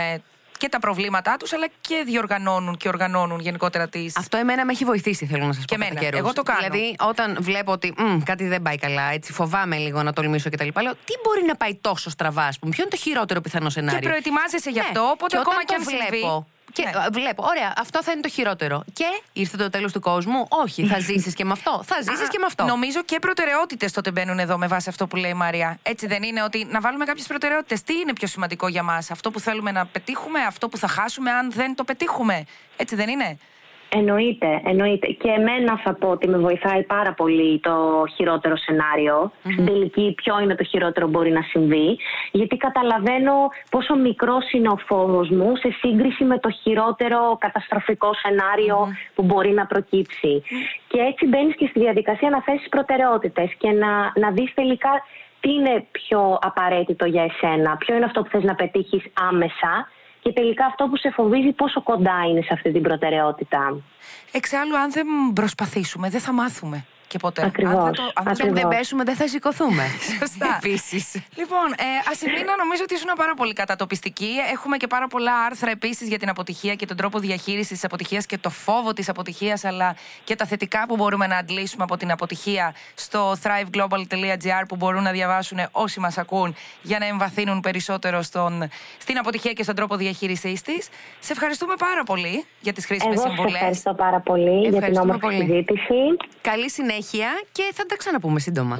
και 0.59 0.69
τα 0.69 0.79
προβλήματά 0.79 1.37
τους, 1.37 1.53
αλλά 1.53 1.67
και 1.81 2.03
διοργανώνουν 2.07 2.77
και 2.77 2.89
οργανώνουν 2.89 3.41
γενικότερα 3.41 3.89
τι. 3.89 4.07
Αυτό 4.17 4.37
εμένα 4.37 4.65
με 4.65 4.73
έχει 4.73 4.85
βοηθήσει, 4.85 5.27
θέλω 5.27 5.47
να 5.47 5.53
σας 5.53 5.65
πω. 5.65 5.77
Και 5.77 5.85
εμένα. 5.85 6.17
Εγώ 6.17 6.33
το 6.33 6.43
κάνω. 6.43 6.59
Δηλαδή, 6.59 6.97
όταν 6.99 7.37
βλέπω 7.41 7.73
ότι 7.73 7.95
μ, 7.97 8.19
κάτι 8.25 8.47
δεν 8.47 8.63
πάει 8.63 8.77
καλά, 8.77 9.13
έτσι 9.13 9.33
φοβάμαι 9.33 9.77
λίγο 9.77 10.03
να 10.03 10.13
τολμήσω 10.13 10.51
κτλ. 10.51 10.69
Λέω 10.83 10.93
τι 10.93 11.15
μπορεί 11.23 11.45
να 11.47 11.57
πάει 11.57 11.79
τόσο 11.81 12.11
στραβά, 12.11 12.45
ας 12.45 12.59
πούμε. 12.59 12.71
Ποιο 12.71 12.83
είναι 12.83 12.93
το 12.97 13.01
χειρότερο 13.03 13.41
πιθανό 13.41 13.71
σενάριο; 13.71 14.01
Και 14.01 14.07
προετοιμάζεσαι 14.07 14.71
γι' 14.71 14.79
ναι. 14.79 14.85
αυτό, 14.85 15.03
οπότε 15.03 15.39
ακόμα 15.39 15.65
και 15.65 15.75
αν 15.75 15.83
βλέπω. 15.85 16.47
Και 16.73 16.85
ναι. 16.85 17.07
βλέπω, 17.13 17.45
ωραία, 17.47 17.73
αυτό 17.77 18.03
θα 18.03 18.13
είναι 18.13 18.21
το 18.21 18.29
χειρότερο. 18.29 18.85
Και 18.93 19.23
ήρθε 19.33 19.57
το 19.57 19.69
τέλος 19.71 19.93
του 19.93 20.01
κόσμου. 20.01 20.47
Όχι, 20.49 20.87
θα 20.87 20.99
ζήσεις 21.09 21.35
και 21.35 21.45
με 21.45 21.53
αυτό. 21.53 21.83
Θα 21.85 21.97
ζήσεις 22.03 22.29
και 22.29 22.39
με 22.39 22.47
αυτό. 22.47 22.65
Νομίζω 22.65 23.03
και 23.05 23.19
προτεραιότητες 23.19 23.93
τότε 23.93 24.11
μπαίνουν 24.11 24.39
εδώ 24.39 24.59
με 24.59 24.67
βάση 24.67 24.89
αυτό 24.89 25.07
που 25.07 25.17
λέει 25.17 25.31
η 25.31 25.35
Μαρία. 25.35 25.79
Έτσι 25.83 26.07
δεν 26.07 26.23
είναι 26.23 26.43
ότι 26.43 26.67
να 26.71 26.81
βάλουμε 26.81 27.05
κάποιες 27.05 27.27
προτεραιότητες. 27.27 27.83
Τι 27.83 27.95
είναι 27.95 28.13
πιο 28.13 28.27
σημαντικό 28.27 28.69
για 28.69 28.83
μας, 28.83 29.11
αυτό 29.11 29.31
που 29.31 29.41
θέλουμε 29.41 29.71
να 29.71 29.87
πετύχουμε, 29.87 30.41
αυτό 30.41 30.69
που 30.69 30.77
θα 30.77 30.89
χάσουμε 30.89 31.31
αν 31.31 31.53
δεν 31.53 31.75
το 31.75 31.85
πετύχουμε. 31.85 32.45
Έτσι 32.77 32.95
δεν 32.95 33.09
είναι. 33.09 33.39
Εννοείται, 33.95 34.61
εννοείται. 34.65 35.07
Και 35.07 35.29
εμένα 35.29 35.81
θα 35.85 35.95
πω 35.95 36.09
ότι 36.09 36.29
με 36.29 36.39
βοηθάει 36.39 36.83
πάρα 36.83 37.13
πολύ 37.13 37.61
το 37.61 38.05
χειρότερο 38.15 38.57
σενάριο. 38.57 39.33
Mm-hmm. 39.33 39.53
Στην 39.53 39.67
τελική, 39.67 40.15
ποιο 40.17 40.41
είναι 40.41 40.55
το 40.55 40.65
χειρότερο 40.65 41.09
μπορεί 41.09 41.31
να 41.31 41.43
συμβεί. 41.43 41.99
Γιατί 42.33 42.57
καταλαβαίνω 42.57 43.35
πόσο 43.71 43.97
μικρός 43.97 44.53
είναι 44.53 44.69
ο 44.69 44.77
φόβος 44.87 45.29
μου 45.29 45.57
σε 45.57 45.71
σύγκριση 45.81 46.25
με 46.25 46.39
το 46.39 46.51
χειρότερο 46.51 47.37
καταστροφικό 47.41 48.11
που 49.15 49.23
μπορεί 49.23 49.51
να 49.51 49.67
προκύψει. 49.67 50.43
Και 50.89 51.01
έτσι 51.01 51.27
μπαίνεις 51.27 51.55
και 51.55 51.67
στη 51.67 51.81
διαδικασία 51.81 52.31
να 52.31 52.43
θέσεις 52.43 52.69
προτεραιότητες 52.69 53.55
και 53.59 53.71
να, 53.71 54.13
να 54.15 54.31
δεις 54.31 54.55
τελικά 54.55 55.03
τι 55.41 55.53
είναι 55.53 55.85
πιο 55.91 56.39
απαραίτητο 56.41 57.05
για 57.07 57.23
εσένα, 57.23 57.77
ποιο 57.77 57.95
είναι 57.95 58.05
αυτό 58.05 58.23
που 58.23 58.29
θες 58.29 58.43
να 58.43 58.55
πετύχεις 58.55 59.05
άμεσα 59.29 59.89
και 60.23 60.33
τελικά 60.33 60.67
αυτό 60.67 60.87
που 60.87 60.97
σε 60.97 61.11
φοβίζει 61.11 61.53
πόσο 61.53 61.83
κοντά 61.83 62.25
είναι 62.31 62.43
σε 62.43 62.49
αυτή 62.53 62.73
την 62.73 62.83
προτεραιότητα. 62.83 63.77
Εξάλλου, 64.33 64.77
αν 64.79 64.91
δεν 64.93 65.07
προσπαθήσουμε, 65.35 66.09
δεν 66.09 66.21
θα 66.21 66.33
μάθουμε 66.33 66.85
και 67.13 67.19
ποτέ. 67.19 67.45
Ακριβώς, 67.45 67.75
αν 67.75 67.85
δεν, 68.25 68.37
το, 68.37 68.47
αν 68.47 68.55
δεν 68.55 68.69
πέσουμε, 68.69 69.05
δεν 69.05 69.17
θα 69.17 69.27
σηκωθούμε. 69.29 69.85
Σωστά. 70.21 70.59
Επίσης. 70.63 71.13
Λοιπόν, 71.37 71.67
ε, 71.77 72.11
Ασημίνα, 72.11 72.53
νομίζω 72.63 72.83
ότι 72.83 72.95
ήσουν 72.95 73.11
πάρα 73.17 73.35
πολύ 73.35 73.53
κατατοπιστική. 73.53 74.33
Έχουμε 74.53 74.77
και 74.77 74.87
πάρα 74.87 75.07
πολλά 75.07 75.35
άρθρα 75.49 75.71
επίσης 75.71 76.09
για 76.09 76.19
την 76.19 76.29
αποτυχία 76.29 76.75
και 76.75 76.87
τον 76.87 76.97
τρόπο 76.97 77.19
διαχείρισης 77.19 77.69
της 77.69 77.85
αποτυχίας 77.85 78.27
και 78.27 78.39
το 78.39 78.51
φόβο 78.51 78.93
της 78.93 79.09
αποτυχίας, 79.09 79.65
αλλά 79.65 79.97
και 80.25 80.37
τα 80.37 80.45
θετικά 80.45 80.87
που 80.89 80.97
μπορούμε 80.97 81.27
να 81.27 81.37
αντλήσουμε 81.37 81.85
από 81.85 81.97
την 81.97 82.11
αποτυχία 82.11 82.75
στο 82.95 83.33
thriveglobal.gr 83.43 84.65
που 84.69 84.77
μπορούν 84.77 85.03
να 85.03 85.11
διαβάσουν 85.11 85.59
όσοι 85.71 86.01
μας 86.01 86.19
ακούν 86.19 86.55
για 86.83 86.99
να 86.99 87.07
εμβαθύνουν 87.07 87.61
περισσότερο 87.61 88.23
στον, 88.23 88.69
στην 88.99 89.19
αποτυχία 89.19 89.53
και 89.53 89.63
στον 89.63 89.75
τρόπο 89.75 89.97
διαχείρισής 89.97 90.63
της. 90.63 90.89
Σε 91.19 91.33
ευχαριστούμε 91.33 91.75
πάρα 91.79 92.03
πολύ 92.03 92.45
για 92.61 92.73
τις 92.73 92.87
χρήσιμες 92.87 93.21
συμβουλές. 93.21 93.55
Ευχαριστώ 93.55 93.95
πάρα 93.95 94.21
πολύ 94.21 94.69
για 94.69 94.81
την 94.81 94.97
όμορφη 94.97 95.37
συζήτηση. 95.37 96.01
Καλή 96.41 96.71
συνέχεια 96.71 97.01
και 97.53 97.71
θα 97.75 97.87
τα 97.87 97.97
ξαναπούμε 97.97 98.41
σύντομα. 98.41 98.79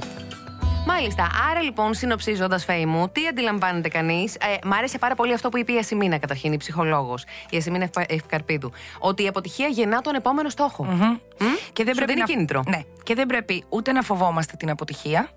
Μάλιστα. 0.87 1.29
Άρα 1.51 1.63
λοιπόν, 1.63 1.95
συνοψίζοντας, 1.95 2.65
Φέη 2.65 2.87
μου, 2.87 3.09
τι 3.09 3.27
αντιλαμβάνεται 3.27 3.89
κανείς. 3.89 4.35
Ε, 4.35 4.67
μ' 4.67 4.73
άρεσε 4.73 4.99
πάρα 4.99 5.15
πολύ 5.15 5.33
αυτό 5.33 5.49
που 5.49 5.59
είπε 5.59 5.73
η 5.73 5.79
Ασημίνα, 5.79 6.19
καταρχήν, 6.19 6.53
η 6.53 6.57
ψυχολόγος, 6.57 7.25
η 7.51 7.57
Ασημίνα 7.57 7.91
Ευκαρπίδου. 8.07 8.73
Ότι 8.99 9.23
η 9.23 9.27
αποτυχία 9.27 9.67
γεννά 9.67 10.01
τον 10.01 10.15
επόμενο 10.15 10.49
στόχο. 10.49 10.87
Mm-hmm. 10.91 11.43
Mm? 11.43 11.45
Και 11.73 11.85
δεν 11.85 11.95
πρέπει 11.95 12.13
είναι 12.13 12.21
να... 12.21 12.27
κίνητρο. 12.27 12.63
Ναι. 12.67 12.81
Και 13.03 13.15
δεν 13.15 13.27
πρέπει 13.27 13.65
ούτε 13.69 13.93
να 13.93 14.03
φοβόμαστε 14.03 14.57
την 14.57 14.71
αποτυχία, 14.71 15.29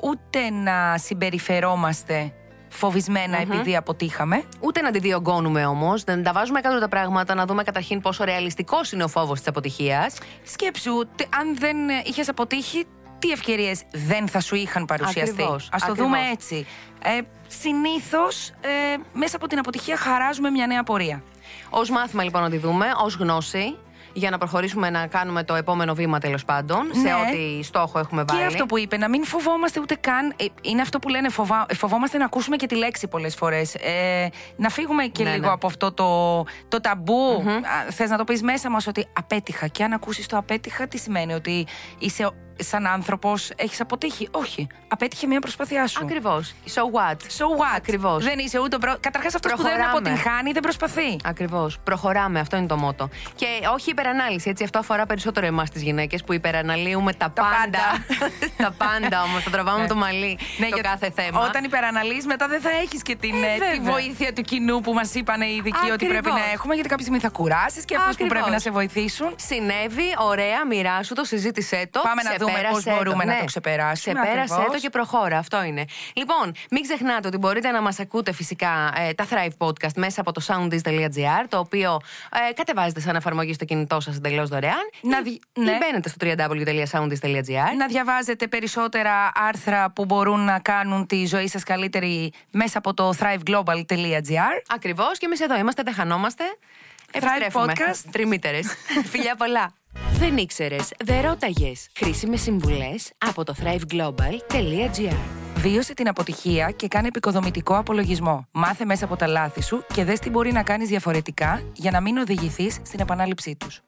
ούτε 0.00 0.50
να 0.50 0.98
συμπεριφερόμαστε 0.98 2.32
φοβισμένα 2.74 3.38
mm-hmm. 3.38 3.52
επειδή 3.52 3.76
αποτύχαμε. 3.76 4.42
Ούτε 4.60 4.80
να 4.80 4.90
τη 4.90 4.98
διωγγώνουμε 4.98 5.66
όμως, 5.66 6.04
να 6.04 6.22
τα 6.22 6.32
βάζουμε 6.32 6.60
κάτω 6.60 6.78
τα 6.80 6.88
πράγματα, 6.88 7.34
να 7.34 7.46
δούμε 7.46 7.62
καταρχήν 7.62 8.00
πόσο 8.00 8.24
ρεαλιστικός 8.24 8.92
είναι 8.92 9.04
ο 9.04 9.08
φόβος 9.08 9.38
της 9.38 9.48
αποτυχίας. 9.48 10.18
Σκέψου, 10.42 10.98
αν 11.40 11.56
δεν 11.58 11.76
είχες 12.04 12.28
αποτύχει, 12.28 12.84
τι 13.18 13.30
ευκαιρίες 13.30 13.82
δεν 13.92 14.28
θα 14.28 14.40
σου 14.40 14.54
είχαν 14.54 14.84
παρουσιαστεί; 14.84 15.42
Α 15.42 15.78
το 15.86 15.94
δούμε 15.94 16.18
έτσι. 16.32 16.66
Ε, 17.02 17.20
Συνήθως, 17.60 18.48
ε, 18.48 18.96
μέσα 19.12 19.36
από 19.36 19.46
την 19.46 19.58
αποτυχία 19.58 19.96
χαράζουμε 19.96 20.50
μια 20.50 20.66
νέα 20.66 20.82
πορεία. 20.82 21.22
Ω 21.70 21.92
μάθημα 21.92 22.22
λοιπόν 22.22 22.42
να 22.42 22.50
τη 22.50 22.56
δούμε, 22.56 22.86
ως 23.04 23.14
γνώση, 23.14 23.76
για 24.14 24.30
να 24.30 24.38
προχωρήσουμε 24.38 24.90
να 24.90 25.06
κάνουμε 25.06 25.44
το 25.44 25.54
επόμενο 25.54 25.94
βήμα 25.94 26.18
τέλος 26.18 26.44
πάντων, 26.44 26.90
σε 26.92 27.00
ναι. 27.00 27.12
ό,τι 27.12 27.62
στόχο 27.62 27.98
έχουμε 27.98 28.24
βάλει. 28.26 28.40
Και 28.40 28.46
αυτό 28.46 28.66
που 28.66 28.78
είπε, 28.78 28.96
να 28.96 29.08
μην 29.08 29.24
φοβόμαστε 29.24 29.80
ούτε 29.80 29.94
καν. 29.94 30.32
Ε, 30.36 30.44
είναι 30.62 30.80
αυτό 30.80 30.98
που 30.98 31.08
λένε, 31.08 31.28
φοβά, 31.28 31.66
φοβόμαστε 31.74 32.18
να 32.18 32.24
ακούσουμε 32.24 32.56
και 32.56 32.66
τη 32.66 32.74
λέξη 32.74 33.08
πολλές 33.08 33.34
φορές. 33.34 33.74
Ε, 33.74 34.28
να 34.56 34.68
φύγουμε 34.68 35.04
και 35.04 35.24
ναι, 35.24 35.30
λίγο 35.30 35.46
ναι. 35.46 35.52
από 35.52 35.66
αυτό 35.66 35.92
το, 35.92 36.42
το 36.68 36.80
ταμπού. 36.80 37.44
Mm-hmm. 37.46 37.90
Θες 37.90 38.10
να 38.10 38.16
το 38.16 38.24
πεις 38.24 38.42
μέσα 38.42 38.70
μας 38.70 38.86
ότι 38.86 39.06
απέτυχα. 39.12 39.66
Και 39.66 39.84
αν 39.84 39.92
ακούσεις 39.92 40.26
το 40.26 40.36
απέτυχα, 40.36 40.88
τι 40.88 40.98
σημαίνει, 40.98 41.32
ότι 41.32 41.66
είσαι 41.98 42.30
σαν 42.56 42.86
άνθρωπος 42.86 43.50
έχεις 43.56 43.80
αποτύχει; 43.80 44.28
Όχι. 44.30 44.66
Απέτυχε 44.88 45.26
μια 45.26 45.40
προσπάθειά 45.40 45.86
σου. 45.86 46.00
Ακριβώς. 46.02 46.54
So 46.66 46.80
what; 46.80 47.16
So 47.16 47.44
what; 47.60 47.76
Ακριβώς. 47.76 48.24
Δεν 48.24 48.38
είσαι 48.38 48.58
ούτε. 48.58 48.78
Προ... 48.78 48.96
Καταρχάς 49.00 49.34
αυτός 49.34 49.52
που 49.52 49.62
δεν 49.62 49.84
αποτυγχάνει 49.84 50.52
δεν 50.52 50.62
προσπαθεί. 50.62 51.16
Ακριβώς. 51.24 51.78
Προχωράμε. 51.84 52.40
Αυτό 52.40 52.56
είναι 52.56 52.66
το 52.66 52.76
μότο. 52.76 53.08
Και 53.34 53.46
όχι 53.72 53.90
υπερανάλυση. 53.90 54.50
Έτσι, 54.50 54.64
αυτό 54.64 54.78
αφορά 54.78 55.06
περισσότερο 55.06 55.46
εμάς 55.46 55.70
τις 55.70 55.82
γυναίκες 55.82 56.24
που 56.24 56.32
υπεραναλύουμε 56.32 57.12
τα, 57.12 57.30
τα 57.30 57.42
πάντα. 57.42 57.78
τα 58.64 58.74
πάντα 58.78 59.22
όμως. 59.22 59.42
Θα 59.42 59.50
τραβάμε 59.50 59.80
ναι. 59.80 59.86
το 59.86 59.94
μαλλί 59.94 60.38
ναι, 60.58 60.68
το 60.68 60.80
κάθε 60.80 61.10
θέμα. 61.10 61.40
Όταν 61.40 61.64
υπεραναλύεις, 61.64 62.26
μετά 62.26 62.48
δεν 62.48 62.60
θα 62.60 62.70
έχεις 62.70 63.02
και 63.02 63.16
την, 63.16 63.34
ε, 63.42 63.72
τη 63.72 63.80
βοήθεια 63.80 64.32
του 64.32 64.42
κοινού 64.42 64.80
που 64.80 64.92
μας 64.92 65.14
είπαν 65.14 65.40
οι 65.40 65.54
ειδικοί 65.58 65.90
ότι 65.92 66.06
πρέπει 66.06 66.30
να 66.30 66.44
έχουμε. 66.52 66.74
Γιατί 66.74 66.88
κάποια 66.88 67.04
στιγμή 67.04 67.20
θα 67.20 67.28
κουράσει 67.28 67.84
και 67.84 67.96
αυτούς 67.96 68.16
που 68.16 68.26
πρέπει 68.26 68.50
να 68.50 68.58
σε 68.58 68.70
βοηθήσουν. 68.70 69.34
Συνέβη, 69.36 70.14
ωραία, 70.18 70.66
μοιράσου 70.66 71.14
το, 71.14 71.24
συζήτησέ 71.24 71.88
το. 71.90 72.00
Πάμε 72.00 72.22
να 72.22 72.43
δούμε 72.46 72.60
πώς 72.70 72.78
Ξεπέρασέ 72.78 72.90
μπορούμε 72.90 73.22
το, 73.24 73.28
να 73.28 73.34
ναι. 73.34 73.38
το 73.38 73.44
ξεπεράσουμε. 73.44 74.14
Ξεπέρασέ 74.14 74.54
ακριβώς. 74.54 74.74
το 74.74 74.80
και 74.80 74.90
προχώρα. 74.90 75.38
Αυτό 75.38 75.62
είναι. 75.64 75.84
Λοιπόν, 76.14 76.52
μην 76.70 76.82
ξεχνάτε 76.82 77.28
ότι 77.28 77.36
μπορείτε 77.36 77.70
να 77.70 77.82
μας 77.82 77.98
ακούτε 78.00 78.32
φυσικά 78.32 78.92
ε, 78.96 79.12
τα 79.12 79.26
Thrive 79.30 79.66
Podcast 79.66 79.94
μέσα 79.96 80.20
από 80.20 80.32
το 80.32 80.40
soundis.gr, 80.46 81.44
το 81.48 81.58
οποίο 81.58 82.00
ε, 82.48 82.52
κατεβάζετε 82.52 83.00
σαν 83.00 83.16
εφαρμογή 83.16 83.52
στο 83.52 83.64
κινητό 83.64 84.00
σας 84.00 84.16
εντελώς 84.16 84.48
δωρεάν. 84.48 84.90
Να 85.00 85.18
ή, 85.18 85.22
δι- 85.22 85.42
ή 85.52 85.60
ναι. 85.60 85.78
μπαίνετε 85.78 86.08
στο 86.08 86.26
www.soundis.gr. 86.26 87.76
Να 87.78 87.86
διαβάζετε 87.86 88.46
περισσότερα 88.46 89.32
άρθρα 89.34 89.90
που 89.90 90.04
μπορούν 90.04 90.40
να 90.40 90.58
κάνουν 90.58 91.06
τη 91.06 91.26
ζωή 91.26 91.48
σας 91.48 91.62
καλύτερη 91.62 92.32
μέσα 92.50 92.78
από 92.78 92.94
το 92.94 93.12
thriveglobal.gr 93.20 94.54
Ακριβώς 94.68 95.18
και 95.18 95.26
εμείς 95.26 95.40
εδώ 95.40 95.56
είμαστε, 95.56 95.82
δεν 95.82 95.94
χανόμαστε. 95.94 96.44
Επιστρέφουμε. 97.12 97.72
Podcast. 97.76 98.08
Τριμήτερες. 98.10 98.66
Φιλιά 99.12 99.34
πολλά. 99.36 99.72
Δεν 100.18 100.36
ήξερες, 100.36 100.92
δεν 101.04 101.20
ρώταγες. 101.20 101.88
Χρήσιμες 101.96 102.40
συμβουλές 102.40 103.12
από 103.18 103.44
το 103.44 103.54
thriveglobal.gr. 103.62 105.16
Βίωσε 105.56 105.94
την 105.94 106.08
αποτυχία 106.08 106.70
και 106.70 106.88
κάνε 106.88 107.06
επικοδομητικό 107.06 107.76
απολογισμό. 107.76 108.46
Μάθε 108.52 108.84
μέσα 108.84 109.04
από 109.04 109.16
τα 109.16 109.26
λάθη 109.26 109.62
σου 109.62 109.84
και 109.94 110.04
δες 110.04 110.18
τι 110.18 110.30
μπορεί 110.30 110.52
να 110.52 110.62
κάνεις 110.62 110.88
διαφορετικά 110.88 111.62
για 111.74 111.90
να 111.90 112.00
μην 112.00 112.16
οδηγηθείς 112.16 112.74
στην 112.82 113.00
επανάληψή 113.00 113.56
τους. 113.56 113.80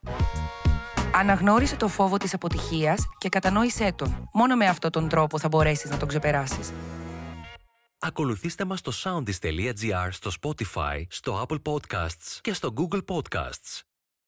Αναγνώρισε 1.14 1.76
το 1.76 1.88
φόβο 1.88 2.16
της 2.16 2.34
αποτυχίας 2.34 3.06
και 3.18 3.28
κατανόησέ 3.28 3.92
τον. 3.96 4.28
Μόνο 4.32 4.56
με 4.56 4.66
αυτόν 4.66 4.90
τον 4.90 5.08
τρόπο 5.08 5.38
θα 5.38 5.48
μπορέσεις 5.48 5.90
να 5.90 5.96
τον 5.96 6.08
ξεπεράσεις. 6.08 6.72
Ακολουθήστε 7.98 8.64
μας 8.64 8.78
στο 8.78 8.92
soundis.gr, 9.04 10.08
στο 10.10 10.30
Spotify, 10.40 11.02
στο 11.08 11.46
Apple 11.46 11.72
Podcasts 11.72 12.38
και 12.40 12.52
στο 12.52 12.74
Google 12.76 13.00
Podcasts. 13.14 13.80